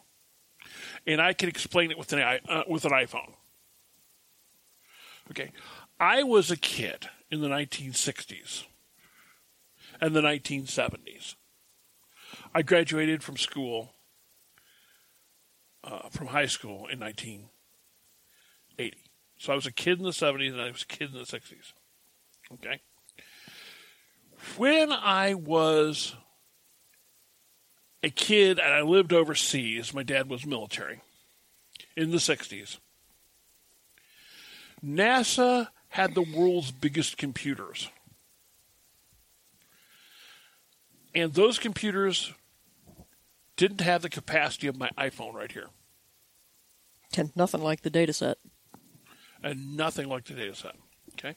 And 1.08 1.20
I 1.20 1.34
can 1.34 1.50
explain 1.50 1.90
it 1.90 1.98
with 1.98 2.14
an, 2.14 2.20
uh, 2.20 2.64
with 2.68 2.86
an 2.86 2.92
iPhone. 2.92 3.34
Okay. 5.32 5.52
I 6.00 6.22
was 6.22 6.52
a 6.52 6.58
kid 6.58 7.10
in 7.32 7.42
the 7.42 7.48
1960s 7.48 8.66
and 10.02 10.16
the 10.16 10.22
1970s. 10.22 11.36
I 12.54 12.64
graduated 12.64 13.24
from 13.24 13.38
school, 13.38 13.94
uh, 15.84 16.10
from 16.10 16.28
high 16.28 16.48
school 16.48 16.88
in 16.88 17.00
1980. 17.00 18.98
So 19.38 19.54
I 19.54 19.56
was 19.56 19.66
a 19.66 19.72
kid 19.72 20.00
in 20.00 20.04
the 20.04 20.12
70s 20.12 20.52
and 20.52 20.62
I 20.62 20.72
was 20.72 20.84
a 20.84 20.88
kid 20.88 21.14
in 21.14 21.18
the 21.18 21.26
60s. 21.26 21.74
Okay. 22.54 22.82
When 24.58 24.92
I 24.92 25.36
was 25.36 26.16
a 28.04 28.10
kid 28.10 28.60
and 28.60 28.74
I 28.74 28.82
lived 28.82 29.14
overseas, 29.14 29.94
my 29.94 30.04
dad 30.04 30.30
was 30.30 30.46
military 30.46 31.02
in 31.96 32.12
the 32.12 32.18
60s. 32.18 32.80
NASA 34.84 35.68
had 35.90 36.16
the 36.16 36.22
world's 36.22 36.72
biggest 36.72 37.18
computers. 37.18 37.90
And 41.14 41.34
those 41.34 41.60
computers 41.60 42.34
didn't 43.56 43.82
have 43.82 44.02
the 44.02 44.10
capacity 44.10 44.68
of 44.68 44.78
my 44.78 44.90
iPhone 44.98 45.34
right 45.34 45.52
here. 45.52 45.68
And 47.18 47.36
nothing 47.36 47.62
like 47.62 47.82
the 47.82 47.90
data 47.90 48.14
set. 48.14 48.38
And 49.44 49.76
nothing 49.76 50.08
like 50.08 50.26
the 50.26 50.34
data 50.34 50.56
set. 50.56 50.76
Okay. 51.14 51.36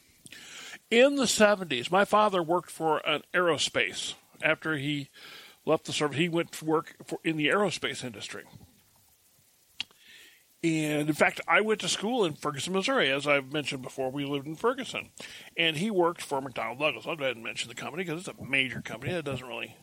In 0.91 1.17
the 1.17 1.25
70s, 1.25 1.91
my 1.91 2.05
father 2.05 2.43
worked 2.43 2.71
for 2.71 2.99
an 3.07 3.23
aerospace. 3.33 4.15
After 4.43 4.77
he 4.77 5.09
left 5.65 5.87
the 5.87 5.93
service, 5.93 6.19
he 6.19 6.29
went 6.29 6.53
to 6.53 6.65
work 6.65 6.95
for, 7.05 7.19
in 7.25 7.37
the 7.37 7.49
aerospace 7.49 8.05
industry. 8.05 8.45
And 10.65 11.11
in 11.11 11.15
fact, 11.15 11.43
I 11.47 11.61
went 11.61 11.81
to 11.83 11.91
school 11.91 12.25
in 12.25 12.33
Ferguson, 12.33 12.73
Missouri. 12.73 13.11
As 13.11 13.27
I've 13.27 13.53
mentioned 13.53 13.83
before, 13.83 14.11
we 14.11 14.25
lived 14.25 14.47
in 14.47 14.57
Ferguson. 14.57 15.11
And 15.59 15.77
he 15.77 15.91
worked 15.91 16.23
for 16.23 16.41
McDonnell 16.41 16.79
Douglas. 16.79 17.05
I'll 17.07 17.17
go 17.17 17.25
ahead 17.25 17.37
and 17.37 17.45
mention 17.45 17.69
the 17.69 17.75
company 17.75 18.03
because 18.03 18.27
it's 18.27 18.39
a 18.39 18.43
major 18.43 18.81
company 18.81 19.13
that 19.13 19.27
doesn't 19.27 19.47
really. 19.47 19.77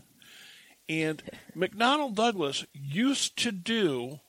And 0.89 1.21
McDonnell 1.55 2.15
Douglas 2.15 2.65
used 2.73 3.37
to 3.43 3.51
do 3.51 4.21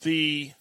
the 0.00 0.54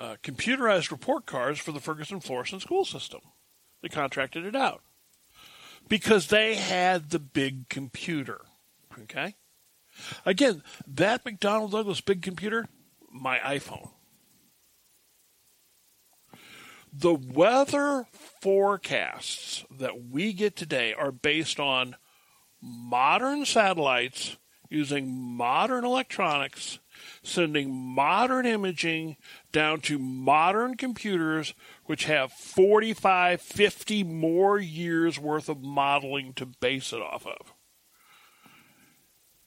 uh, 0.00 0.16
computerized 0.24 0.90
report 0.90 1.26
cards 1.26 1.60
for 1.60 1.70
the 1.70 1.80
Ferguson 1.80 2.18
Florissant 2.18 2.62
school 2.62 2.84
system. 2.84 3.20
They 3.82 3.88
contracted 3.88 4.44
it 4.44 4.56
out 4.56 4.82
because 5.88 6.26
they 6.26 6.56
had 6.56 7.10
the 7.10 7.20
big 7.20 7.68
computer. 7.68 8.40
Okay? 9.02 9.36
Again, 10.24 10.62
that 10.86 11.24
McDonnell 11.24 11.70
Douglas 11.70 12.00
big 12.00 12.22
computer, 12.22 12.66
my 13.10 13.38
iPhone. 13.38 13.90
The 16.92 17.14
weather 17.14 18.06
forecasts 18.40 19.64
that 19.70 20.10
we 20.10 20.32
get 20.32 20.56
today 20.56 20.94
are 20.94 21.12
based 21.12 21.60
on 21.60 21.96
modern 22.60 23.44
satellites 23.44 24.36
using 24.70 25.10
modern 25.10 25.84
electronics 25.84 26.78
sending 27.22 27.74
modern 27.74 28.46
imaging 28.46 29.16
down 29.52 29.80
to 29.82 29.98
modern 29.98 30.76
computers, 30.76 31.54
which 31.84 32.04
have 32.04 32.32
45, 32.32 33.40
50 33.40 34.04
more 34.04 34.58
years 34.58 35.18
worth 35.18 35.48
of 35.48 35.62
modeling 35.62 36.32
to 36.34 36.46
base 36.46 36.92
it 36.92 37.02
off 37.02 37.26
of. 37.26 37.54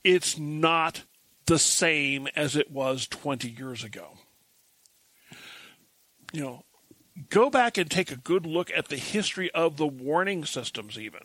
It's 0.03 0.37
not 0.37 1.03
the 1.45 1.59
same 1.59 2.27
as 2.35 2.55
it 2.55 2.71
was 2.71 3.07
20 3.07 3.49
years 3.49 3.83
ago. 3.83 4.17
You 6.33 6.41
know, 6.41 6.65
go 7.29 7.49
back 7.49 7.77
and 7.77 7.89
take 7.89 8.11
a 8.11 8.15
good 8.15 8.45
look 8.45 8.71
at 8.75 8.87
the 8.87 8.97
history 8.97 9.51
of 9.51 9.77
the 9.77 9.87
warning 9.87 10.45
systems, 10.45 10.97
even. 10.97 11.21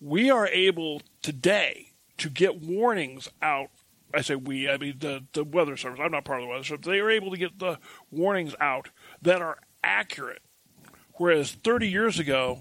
We 0.00 0.30
are 0.30 0.46
able 0.46 1.02
today 1.22 1.92
to 2.18 2.30
get 2.30 2.60
warnings 2.60 3.28
out 3.42 3.70
I 4.14 4.20
say 4.20 4.36
we, 4.36 4.68
I 4.70 4.76
mean 4.76 4.94
the, 4.98 5.24
the 5.32 5.44
weather 5.44 5.76
service. 5.76 5.98
I'm 6.02 6.12
not 6.12 6.24
part 6.24 6.40
of 6.40 6.44
the 6.44 6.50
weather 6.50 6.64
service. 6.64 6.86
They 6.86 7.00
are 7.00 7.10
able 7.10 7.32
to 7.32 7.36
get 7.36 7.58
the 7.58 7.78
warnings 8.10 8.54
out 8.60 8.90
that 9.22 9.42
are 9.42 9.58
accurate. 9.82 10.42
Whereas 11.14 11.52
30 11.52 11.88
years 11.88 12.18
ago, 12.18 12.60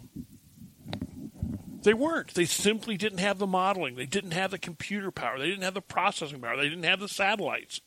they 1.84 1.94
weren't. 1.94 2.34
They 2.34 2.46
simply 2.46 2.98
didn't 2.98 3.20
have 3.20 3.40
the 3.40 3.48
modeling. 3.48 3.96
They 3.96 4.06
didn't 4.06 4.32
have 4.32 4.52
the 4.52 4.58
computer 4.58 5.12
power. 5.12 5.38
They 5.38 5.50
didn't 5.50 5.64
have 5.64 5.74
the 5.74 5.82
processing 5.82 6.42
power. 6.42 6.58
They 6.58 6.70
didn't 6.70 6.84
have 6.84 7.00
the 7.00 7.08
satellites. 7.08 7.82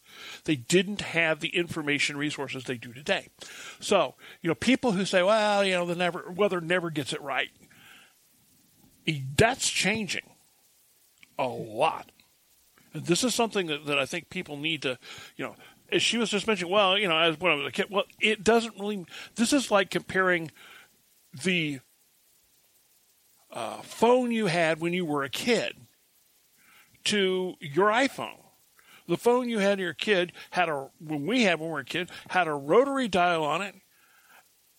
They 0.44 0.56
didn't 0.56 1.00
have 1.00 1.40
the 1.40 1.48
information 1.48 2.16
resources 2.16 2.64
they 2.64 2.76
do 2.76 2.92
today. 2.92 3.28
So, 3.80 4.14
you 4.42 4.48
know, 4.48 4.54
people 4.54 4.92
who 4.92 5.04
say, 5.04 5.22
well, 5.22 5.64
you 5.64 5.72
know, 5.72 5.86
the 5.86 5.94
never, 5.94 6.30
weather 6.30 6.60
never 6.60 6.90
gets 6.90 7.12
it 7.12 7.22
right, 7.22 7.50
that's 9.36 9.68
changing 9.68 10.30
a 11.38 11.46
lot. 11.46 12.10
This 12.94 13.24
is 13.24 13.34
something 13.34 13.66
that, 13.66 13.86
that 13.86 13.98
I 13.98 14.06
think 14.06 14.30
people 14.30 14.56
need 14.56 14.82
to, 14.82 14.98
you 15.36 15.44
know, 15.44 15.56
as 15.92 16.02
she 16.02 16.18
was 16.18 16.30
just 16.30 16.46
mentioning, 16.46 16.72
well, 16.72 16.98
you 16.98 17.08
know, 17.08 17.16
as 17.16 17.38
when 17.38 17.52
I 17.52 17.54
was 17.56 17.66
a 17.66 17.70
kid, 17.70 17.86
well, 17.90 18.04
it 18.20 18.42
doesn't 18.42 18.78
really, 18.78 19.04
this 19.36 19.52
is 19.52 19.70
like 19.70 19.90
comparing 19.90 20.50
the 21.44 21.80
uh, 23.52 23.80
phone 23.82 24.30
you 24.30 24.46
had 24.46 24.80
when 24.80 24.92
you 24.92 25.04
were 25.04 25.22
a 25.22 25.30
kid 25.30 25.74
to 27.04 27.54
your 27.60 27.88
iPhone. 27.88 28.40
The 29.08 29.16
phone 29.16 29.48
you 29.48 29.58
had 29.58 29.78
when 29.78 29.78
you 29.80 29.84
were 29.86 29.90
a 29.90 29.94
kid 29.94 30.32
had 30.50 30.68
a, 30.68 30.90
when 31.00 31.26
we 31.26 31.44
had 31.44 31.60
when 31.60 31.68
we 31.68 31.72
were 31.72 31.80
a 31.80 31.84
kid, 31.84 32.10
had 32.28 32.48
a 32.48 32.54
rotary 32.54 33.08
dial 33.08 33.44
on 33.44 33.62
it. 33.62 33.74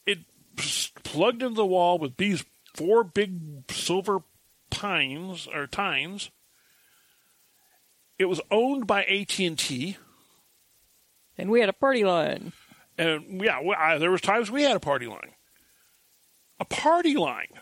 It 0.06 0.20
plugged 1.04 1.42
into 1.42 1.56
the 1.56 1.66
wall 1.66 1.98
with 1.98 2.18
these 2.18 2.44
four 2.74 3.04
big 3.04 3.72
silver 3.72 4.20
pines 4.70 5.48
or 5.54 5.66
tines 5.68 6.30
it 8.18 8.26
was 8.26 8.42
owned 8.50 8.88
by 8.88 9.04
AT 9.04 9.40
and 9.40 9.58
T, 9.58 9.98
and 11.38 11.50
we 11.50 11.60
had 11.60 11.70
a 11.70 11.74
party 11.74 12.04
line. 12.04 12.54
And 12.98 13.42
yeah, 13.42 13.60
I, 13.78 13.98
there 14.00 14.12
was 14.12 14.22
times 14.22 14.50
we 14.50 14.64
had 14.64 14.76
a 14.76 14.80
party 14.80 15.06
line. 15.06 15.34
A 16.60 16.66
party 16.66 17.16
line. 17.16 17.60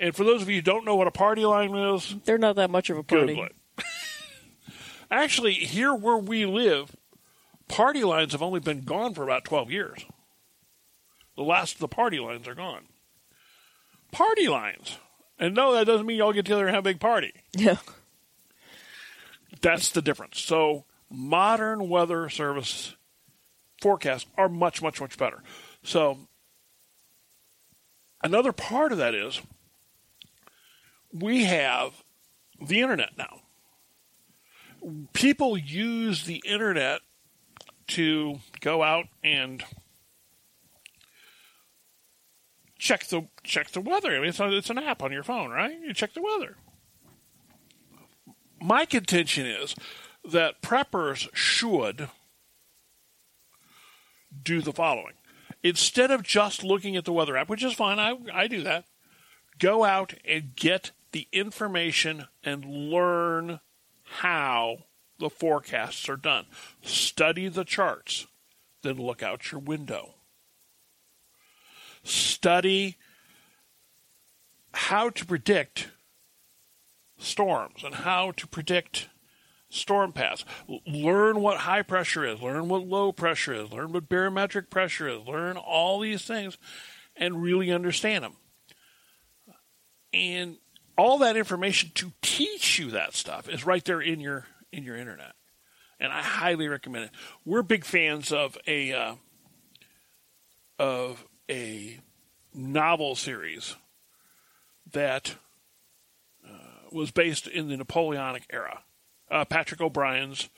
And 0.00 0.14
for 0.14 0.24
those 0.24 0.42
of 0.42 0.48
you 0.48 0.56
who 0.56 0.62
don't 0.62 0.84
know 0.84 0.96
what 0.96 1.06
a 1.06 1.12
party 1.12 1.44
line 1.44 1.74
is, 1.74 2.14
they're 2.24 2.38
not 2.38 2.56
that 2.56 2.70
much 2.70 2.90
of 2.90 2.98
a 2.98 3.02
party. 3.02 3.34
Google 3.34 3.46
it. 3.46 3.54
Actually, 5.10 5.54
here 5.54 5.94
where 5.94 6.16
we 6.16 6.46
live, 6.46 6.94
party 7.66 8.04
lines 8.04 8.32
have 8.32 8.42
only 8.42 8.60
been 8.60 8.82
gone 8.82 9.14
for 9.14 9.22
about 9.22 9.44
12 9.44 9.70
years. 9.70 10.04
The 11.36 11.42
last 11.42 11.74
of 11.74 11.80
the 11.80 11.88
party 11.88 12.18
lines 12.18 12.46
are 12.46 12.54
gone. 12.54 12.86
Party 14.12 14.48
lines. 14.48 14.98
And 15.38 15.54
no, 15.54 15.72
that 15.74 15.86
doesn't 15.86 16.06
mean 16.06 16.18
y'all 16.18 16.32
get 16.32 16.44
together 16.44 16.66
and 16.66 16.74
have 16.74 16.84
a 16.84 16.90
big 16.90 17.00
party. 17.00 17.32
Yeah. 17.52 17.76
That's 19.60 19.90
the 19.90 20.02
difference. 20.02 20.40
So 20.40 20.84
modern 21.10 21.88
weather 21.88 22.28
service 22.28 22.96
forecasts 23.80 24.26
are 24.36 24.48
much, 24.48 24.82
much, 24.82 25.00
much 25.00 25.16
better. 25.16 25.42
So 25.82 26.18
another 28.22 28.52
part 28.52 28.92
of 28.92 28.98
that 28.98 29.14
is 29.14 29.40
we 31.12 31.44
have 31.44 32.04
the 32.60 32.80
internet 32.80 33.16
now. 33.16 33.40
People 35.12 35.56
use 35.56 36.24
the 36.24 36.42
internet 36.46 37.00
to 37.88 38.38
go 38.60 38.82
out 38.82 39.06
and 39.24 39.64
check 42.78 43.06
the 43.08 43.26
check 43.42 43.70
the 43.70 43.80
weather. 43.80 44.14
I 44.14 44.20
mean, 44.20 44.28
it's, 44.28 44.40
it's 44.40 44.70
an 44.70 44.78
app 44.78 45.02
on 45.02 45.10
your 45.10 45.24
phone, 45.24 45.50
right? 45.50 45.76
You 45.80 45.92
check 45.92 46.14
the 46.14 46.22
weather 46.22 46.56
my 48.60 48.84
contention 48.84 49.46
is 49.46 49.74
that 50.24 50.62
preppers 50.62 51.28
should 51.32 52.08
do 54.42 54.60
the 54.60 54.72
following. 54.72 55.14
Instead 55.62 56.10
of 56.10 56.22
just 56.22 56.62
looking 56.62 56.96
at 56.96 57.04
the 57.04 57.12
weather 57.12 57.36
app, 57.36 57.48
which 57.48 57.64
is 57.64 57.72
fine, 57.72 57.98
I, 57.98 58.16
I 58.32 58.46
do 58.46 58.62
that, 58.62 58.84
go 59.58 59.84
out 59.84 60.14
and 60.24 60.54
get 60.54 60.92
the 61.12 61.26
information 61.32 62.26
and 62.42 62.64
learn 62.64 63.60
how 64.02 64.78
the 65.18 65.30
forecasts 65.30 66.08
are 66.08 66.16
done. 66.16 66.46
Study 66.82 67.48
the 67.48 67.64
charts, 67.64 68.26
then 68.82 68.96
look 68.96 69.22
out 69.22 69.50
your 69.50 69.60
window. 69.60 70.14
Study 72.04 72.96
how 74.72 75.10
to 75.10 75.26
predict 75.26 75.88
storms 77.18 77.82
and 77.84 77.96
how 77.96 78.30
to 78.32 78.46
predict 78.46 79.08
storm 79.68 80.12
paths. 80.12 80.44
Learn 80.86 81.40
what 81.40 81.58
high 81.58 81.82
pressure 81.82 82.24
is, 82.24 82.40
learn 82.40 82.68
what 82.68 82.86
low 82.86 83.12
pressure 83.12 83.52
is, 83.52 83.72
learn 83.72 83.92
what 83.92 84.08
barometric 84.08 84.70
pressure 84.70 85.08
is, 85.08 85.26
learn 85.26 85.56
all 85.56 86.00
these 86.00 86.22
things 86.22 86.56
and 87.16 87.42
really 87.42 87.72
understand 87.72 88.24
them. 88.24 88.36
And 90.12 90.56
all 90.98 91.18
that 91.18 91.36
information 91.36 91.92
to 91.94 92.12
teach 92.20 92.78
you 92.78 92.90
that 92.90 93.14
stuff 93.14 93.48
is 93.48 93.64
right 93.64 93.84
there 93.84 94.00
in 94.00 94.20
your 94.20 94.46
in 94.72 94.82
your 94.82 94.96
internet. 94.96 95.32
And 96.00 96.12
I 96.12 96.20
highly 96.20 96.68
recommend 96.68 97.06
it. 97.06 97.10
We're 97.44 97.62
big 97.62 97.84
fans 97.84 98.32
of 98.32 98.58
a 98.66 98.92
uh, 98.92 99.14
of 100.78 101.24
a 101.48 102.00
novel 102.52 103.14
series 103.14 103.76
that 104.92 105.36
uh, 106.46 106.88
was 106.90 107.10
based 107.10 107.46
in 107.46 107.68
the 107.68 107.76
Napoleonic 107.76 108.44
era. 108.50 108.82
Uh, 109.30 109.44
Patrick 109.44 109.80
O'Brian's 109.80 110.48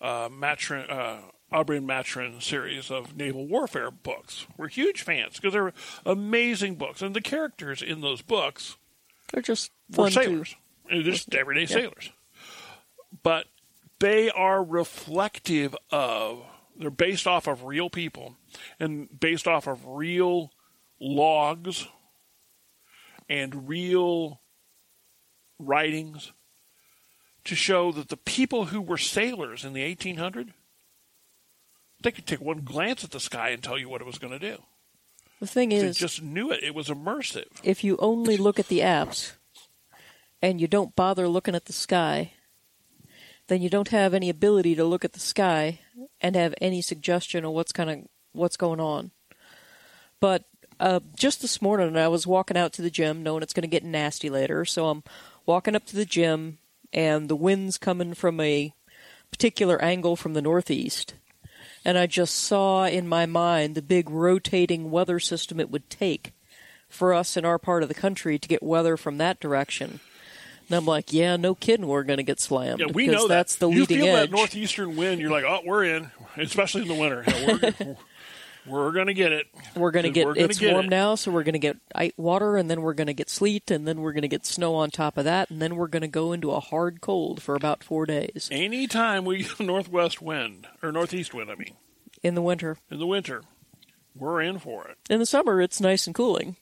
uh, 0.00 0.28
Maturin, 0.30 0.88
uh, 0.88 1.18
Aubrey 1.50 1.78
and 1.78 1.86
Maturin 1.86 2.40
series 2.40 2.90
of 2.90 3.16
naval 3.16 3.46
warfare 3.46 3.90
books. 3.90 4.46
We're 4.56 4.68
huge 4.68 5.02
fans 5.02 5.36
because 5.36 5.52
they're 5.52 5.72
amazing 6.06 6.76
books, 6.76 7.02
and 7.02 7.14
the 7.14 7.20
characters 7.20 7.82
in 7.82 8.00
those 8.00 8.22
books 8.22 8.76
They're 9.32 9.42
just 9.42 9.70
were 9.96 10.10
sailors, 10.10 10.56
They're 10.88 11.02
just 11.02 11.34
everyday 11.34 11.62
Yeah. 11.62 11.66
sailors. 11.66 12.10
But 13.22 13.46
they 13.98 14.30
are 14.30 14.62
reflective 14.62 15.76
of. 15.90 16.44
They're 16.76 16.90
based 16.90 17.26
off 17.26 17.46
of 17.46 17.64
real 17.64 17.90
people, 17.90 18.36
and 18.80 19.08
based 19.20 19.46
off 19.46 19.66
of 19.66 19.86
real 19.86 20.52
logs 21.00 21.86
and 23.28 23.68
real 23.68 24.40
writings 25.58 26.32
to 27.44 27.54
show 27.54 27.92
that 27.92 28.08
the 28.08 28.16
people 28.16 28.66
who 28.66 28.80
were 28.80 28.98
sailors 28.98 29.64
in 29.64 29.72
the 29.72 29.82
1800 29.82 30.54
they 32.00 32.10
could 32.10 32.26
take 32.26 32.40
one 32.40 32.62
glance 32.64 33.04
at 33.04 33.12
the 33.12 33.20
sky 33.20 33.50
and 33.50 33.62
tell 33.62 33.78
you 33.78 33.88
what 33.88 34.00
it 34.00 34.06
was 34.06 34.18
going 34.18 34.32
to 34.32 34.38
do. 34.40 34.60
The 35.42 35.48
thing 35.48 35.70
They 35.70 35.78
is, 35.78 35.96
just 35.96 36.22
knew 36.22 36.52
it. 36.52 36.62
It 36.62 36.72
was 36.72 36.86
immersive. 36.86 37.48
if 37.64 37.82
you 37.82 37.96
only 37.98 38.36
look 38.36 38.60
at 38.60 38.68
the 38.68 38.78
apps 38.78 39.32
and 40.40 40.60
you 40.60 40.68
don't 40.68 40.94
bother 40.94 41.26
looking 41.26 41.56
at 41.56 41.64
the 41.64 41.72
sky, 41.72 42.34
then 43.48 43.60
you 43.60 43.68
don't 43.68 43.88
have 43.88 44.14
any 44.14 44.28
ability 44.28 44.76
to 44.76 44.84
look 44.84 45.04
at 45.04 45.14
the 45.14 45.18
sky 45.18 45.80
and 46.20 46.36
have 46.36 46.54
any 46.60 46.80
suggestion 46.80 47.44
of 47.44 47.50
what's 47.50 47.72
kind 47.72 47.90
of 47.90 47.98
what's 48.30 48.56
going 48.56 48.78
on. 48.78 49.10
But 50.20 50.44
uh, 50.78 51.00
just 51.16 51.42
this 51.42 51.60
morning, 51.60 51.96
I 51.96 52.06
was 52.06 52.24
walking 52.24 52.56
out 52.56 52.72
to 52.74 52.82
the 52.82 52.88
gym, 52.88 53.24
knowing 53.24 53.42
it's 53.42 53.52
going 53.52 53.62
to 53.62 53.66
get 53.66 53.82
nasty 53.82 54.30
later. 54.30 54.64
So 54.64 54.90
I'm 54.90 55.02
walking 55.44 55.74
up 55.74 55.86
to 55.86 55.96
the 55.96 56.04
gym, 56.04 56.58
and 56.92 57.28
the 57.28 57.34
wind's 57.34 57.78
coming 57.78 58.14
from 58.14 58.38
a 58.38 58.72
particular 59.32 59.82
angle 59.82 60.14
from 60.14 60.34
the 60.34 60.42
northeast. 60.42 61.14
And 61.84 61.98
I 61.98 62.06
just 62.06 62.36
saw 62.36 62.84
in 62.84 63.08
my 63.08 63.26
mind 63.26 63.74
the 63.74 63.82
big 63.82 64.08
rotating 64.08 64.90
weather 64.90 65.18
system 65.18 65.58
it 65.58 65.70
would 65.70 65.90
take 65.90 66.32
for 66.88 67.12
us 67.14 67.36
in 67.36 67.44
our 67.44 67.58
part 67.58 67.82
of 67.82 67.88
the 67.88 67.94
country 67.94 68.38
to 68.38 68.48
get 68.48 68.62
weather 68.62 68.96
from 68.96 69.18
that 69.18 69.40
direction. 69.40 70.00
And 70.68 70.76
I'm 70.76 70.86
like, 70.86 71.12
yeah, 71.12 71.36
no 71.36 71.54
kidding, 71.54 71.86
we're 71.86 72.04
going 72.04 72.18
to 72.18 72.22
get 72.22 72.38
slammed. 72.38 72.80
Yeah, 72.80 72.86
we 72.86 73.06
because 73.06 73.22
know 73.22 73.28
that. 73.28 73.34
that's 73.34 73.56
the 73.56 73.68
you 73.68 73.80
leading 73.80 74.00
feel 74.00 74.14
that 74.14 74.30
northeastern 74.30 74.96
wind, 74.96 75.20
you're 75.20 75.30
like, 75.30 75.44
oh, 75.44 75.60
we're 75.64 75.84
in, 75.84 76.10
especially 76.36 76.82
in 76.82 76.88
the 76.88 76.94
winter. 76.94 77.24
Yeah, 77.26 77.46
we're 77.46 77.96
we're 78.66 78.92
going 78.92 79.08
to 79.08 79.14
get 79.14 79.32
it. 79.32 79.46
we're 79.74 79.90
going 79.90 80.04
to 80.04 80.10
get 80.10 80.26
we're 80.26 80.34
gonna 80.34 80.46
it's 80.46 80.58
get 80.58 80.72
warm 80.72 80.86
it. 80.86 80.90
now, 80.90 81.14
so 81.14 81.30
we're 81.30 81.42
going 81.42 81.54
to 81.54 81.58
get 81.58 81.76
ice 81.94 82.12
water, 82.16 82.56
and 82.56 82.70
then 82.70 82.82
we're 82.82 82.94
going 82.94 83.06
to 83.08 83.14
get 83.14 83.28
sleet, 83.28 83.70
and 83.70 83.86
then 83.86 84.00
we're 84.00 84.12
going 84.12 84.22
to 84.22 84.28
get 84.28 84.46
snow 84.46 84.74
on 84.74 84.90
top 84.90 85.16
of 85.18 85.24
that, 85.24 85.50
and 85.50 85.60
then 85.60 85.76
we're 85.76 85.88
going 85.88 86.02
to 86.02 86.08
go 86.08 86.32
into 86.32 86.50
a 86.52 86.60
hard 86.60 87.00
cold 87.00 87.42
for 87.42 87.54
about 87.54 87.82
four 87.82 88.06
days 88.06 88.48
Anytime 88.52 89.24
we 89.24 89.38
get 89.44 89.58
a 89.60 89.62
northwest 89.62 90.22
wind 90.22 90.66
or 90.82 90.92
northeast 90.92 91.34
wind, 91.34 91.50
I 91.50 91.54
mean, 91.56 91.74
in 92.22 92.34
the 92.34 92.42
winter. 92.42 92.76
in 92.90 92.98
the 92.98 93.06
winter, 93.06 93.42
we're 94.14 94.40
in 94.42 94.58
for 94.58 94.86
it. 94.88 94.96
In 95.10 95.18
the 95.18 95.26
summer, 95.26 95.60
it's 95.60 95.80
nice 95.80 96.06
and 96.06 96.14
cooling 96.14 96.56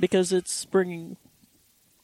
because 0.00 0.32
it's 0.32 0.64
bringing 0.64 1.16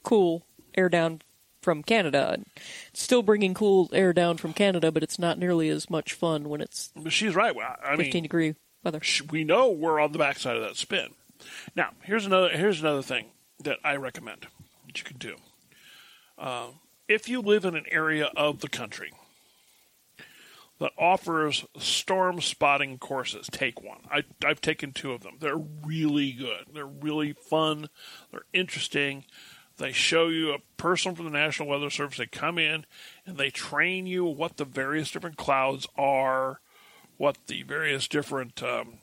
cool 0.02 0.44
air 0.76 0.88
down 0.88 1.22
from 1.62 1.82
Canada. 1.82 2.30
And 2.34 2.46
It's 2.90 3.02
still 3.02 3.22
bringing 3.22 3.54
cool 3.54 3.88
air 3.92 4.12
down 4.12 4.36
from 4.36 4.52
Canada, 4.52 4.92
but 4.92 5.02
it's 5.02 5.18
not 5.18 5.38
nearly 5.38 5.68
as 5.68 5.88
much 5.90 6.12
fun 6.12 6.48
when 6.48 6.60
it's 6.60 6.90
But 6.96 7.12
she's 7.12 7.34
right. 7.34 7.54
Well, 7.54 7.76
I 7.84 7.96
15 7.96 8.12
mean, 8.12 8.22
degree 8.22 8.54
weather. 8.84 9.00
we 9.30 9.44
know 9.44 9.70
we're 9.70 10.00
on 10.00 10.12
the 10.12 10.18
backside 10.18 10.56
of 10.56 10.62
that 10.62 10.76
spin. 10.76 11.14
Now, 11.74 11.90
here's 12.02 12.26
another 12.26 12.50
here's 12.50 12.80
another 12.80 13.02
thing 13.02 13.26
that 13.62 13.78
I 13.84 13.96
recommend 13.96 14.46
that 14.86 14.98
you 14.98 15.04
can 15.04 15.18
do. 15.18 15.36
Uh, 16.36 16.68
if 17.08 17.28
you 17.28 17.40
live 17.40 17.64
in 17.64 17.74
an 17.74 17.86
area 17.90 18.30
of 18.36 18.60
the 18.60 18.68
country 18.68 19.12
that 20.78 20.92
offers 20.96 21.64
storm 21.76 22.40
spotting 22.40 22.98
courses, 22.98 23.48
take 23.50 23.82
one. 23.82 24.00
I, 24.10 24.22
I've 24.44 24.60
taken 24.60 24.92
two 24.92 25.12
of 25.12 25.22
them. 25.22 25.36
They're 25.40 25.56
really 25.56 26.32
good. 26.32 26.66
They're 26.72 26.86
really 26.86 27.32
fun. 27.32 27.88
They're 28.30 28.46
interesting. 28.52 29.24
They 29.78 29.92
show 29.92 30.28
you 30.28 30.52
a 30.52 30.58
person 30.76 31.14
from 31.14 31.24
the 31.24 31.30
National 31.30 31.68
Weather 31.68 31.90
Service. 31.90 32.18
They 32.18 32.26
come 32.26 32.58
in 32.58 32.84
and 33.26 33.36
they 33.36 33.50
train 33.50 34.06
you 34.06 34.24
what 34.24 34.56
the 34.56 34.64
various 34.64 35.10
different 35.10 35.36
clouds 35.36 35.86
are, 35.96 36.60
what 37.18 37.36
the 37.46 37.62
various 37.62 38.08
different 38.08 38.62
um, 38.62 38.94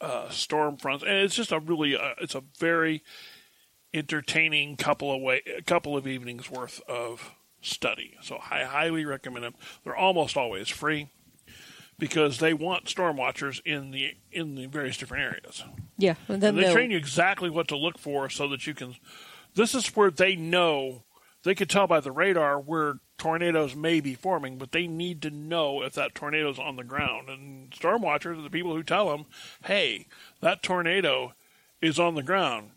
uh, 0.00 0.28
storm 0.28 0.76
fronts, 0.76 1.02
and 1.02 1.14
it's 1.14 1.34
just 1.34 1.50
a 1.52 1.58
really, 1.58 1.96
uh, 1.96 2.10
it's 2.20 2.34
a 2.34 2.42
very 2.58 3.02
entertaining 3.94 4.76
couple 4.76 5.12
of 5.14 5.20
way, 5.22 5.42
a 5.56 5.62
couple 5.62 5.96
of 5.96 6.06
evenings 6.06 6.50
worth 6.50 6.80
of 6.88 7.32
study. 7.62 8.14
So 8.22 8.38
I 8.50 8.64
highly 8.64 9.04
recommend 9.04 9.44
them. 9.44 9.54
They're 9.84 9.96
almost 9.96 10.36
always 10.36 10.68
free 10.68 11.08
because 11.98 12.38
they 12.38 12.52
want 12.52 12.88
storm 12.88 13.16
watchers 13.16 13.60
in 13.64 13.90
the 13.90 14.14
in 14.30 14.54
the 14.54 14.66
various 14.66 14.96
different 14.98 15.24
areas. 15.24 15.64
Yeah, 15.96 16.14
and 16.28 16.40
then 16.42 16.50
And 16.50 16.58
they 16.58 16.62
they'll- 16.64 16.74
train 16.74 16.90
you 16.90 16.96
exactly 16.98 17.50
what 17.50 17.66
to 17.68 17.76
look 17.76 17.98
for 17.98 18.28
so 18.30 18.46
that 18.48 18.66
you 18.66 18.74
can. 18.74 18.96
This 19.54 19.74
is 19.74 19.88
where 19.96 20.10
they 20.10 20.36
know 20.36 21.02
they 21.44 21.54
could 21.54 21.70
tell 21.70 21.86
by 21.86 22.00
the 22.00 22.12
radar 22.12 22.58
where 22.58 23.00
tornadoes 23.16 23.74
may 23.74 24.00
be 24.00 24.14
forming, 24.14 24.58
but 24.58 24.72
they 24.72 24.86
need 24.86 25.22
to 25.22 25.30
know 25.30 25.82
if 25.82 25.94
that 25.94 26.14
tornado's 26.14 26.58
on 26.58 26.76
the 26.76 26.84
ground. 26.84 27.28
And 27.28 27.72
storm 27.74 28.02
watchers 28.02 28.38
are 28.38 28.42
the 28.42 28.50
people 28.50 28.74
who 28.74 28.82
tell 28.82 29.08
them, 29.10 29.26
"Hey, 29.64 30.06
that 30.40 30.62
tornado 30.62 31.34
is 31.80 31.98
on 31.98 32.14
the 32.14 32.22
ground, 32.22 32.72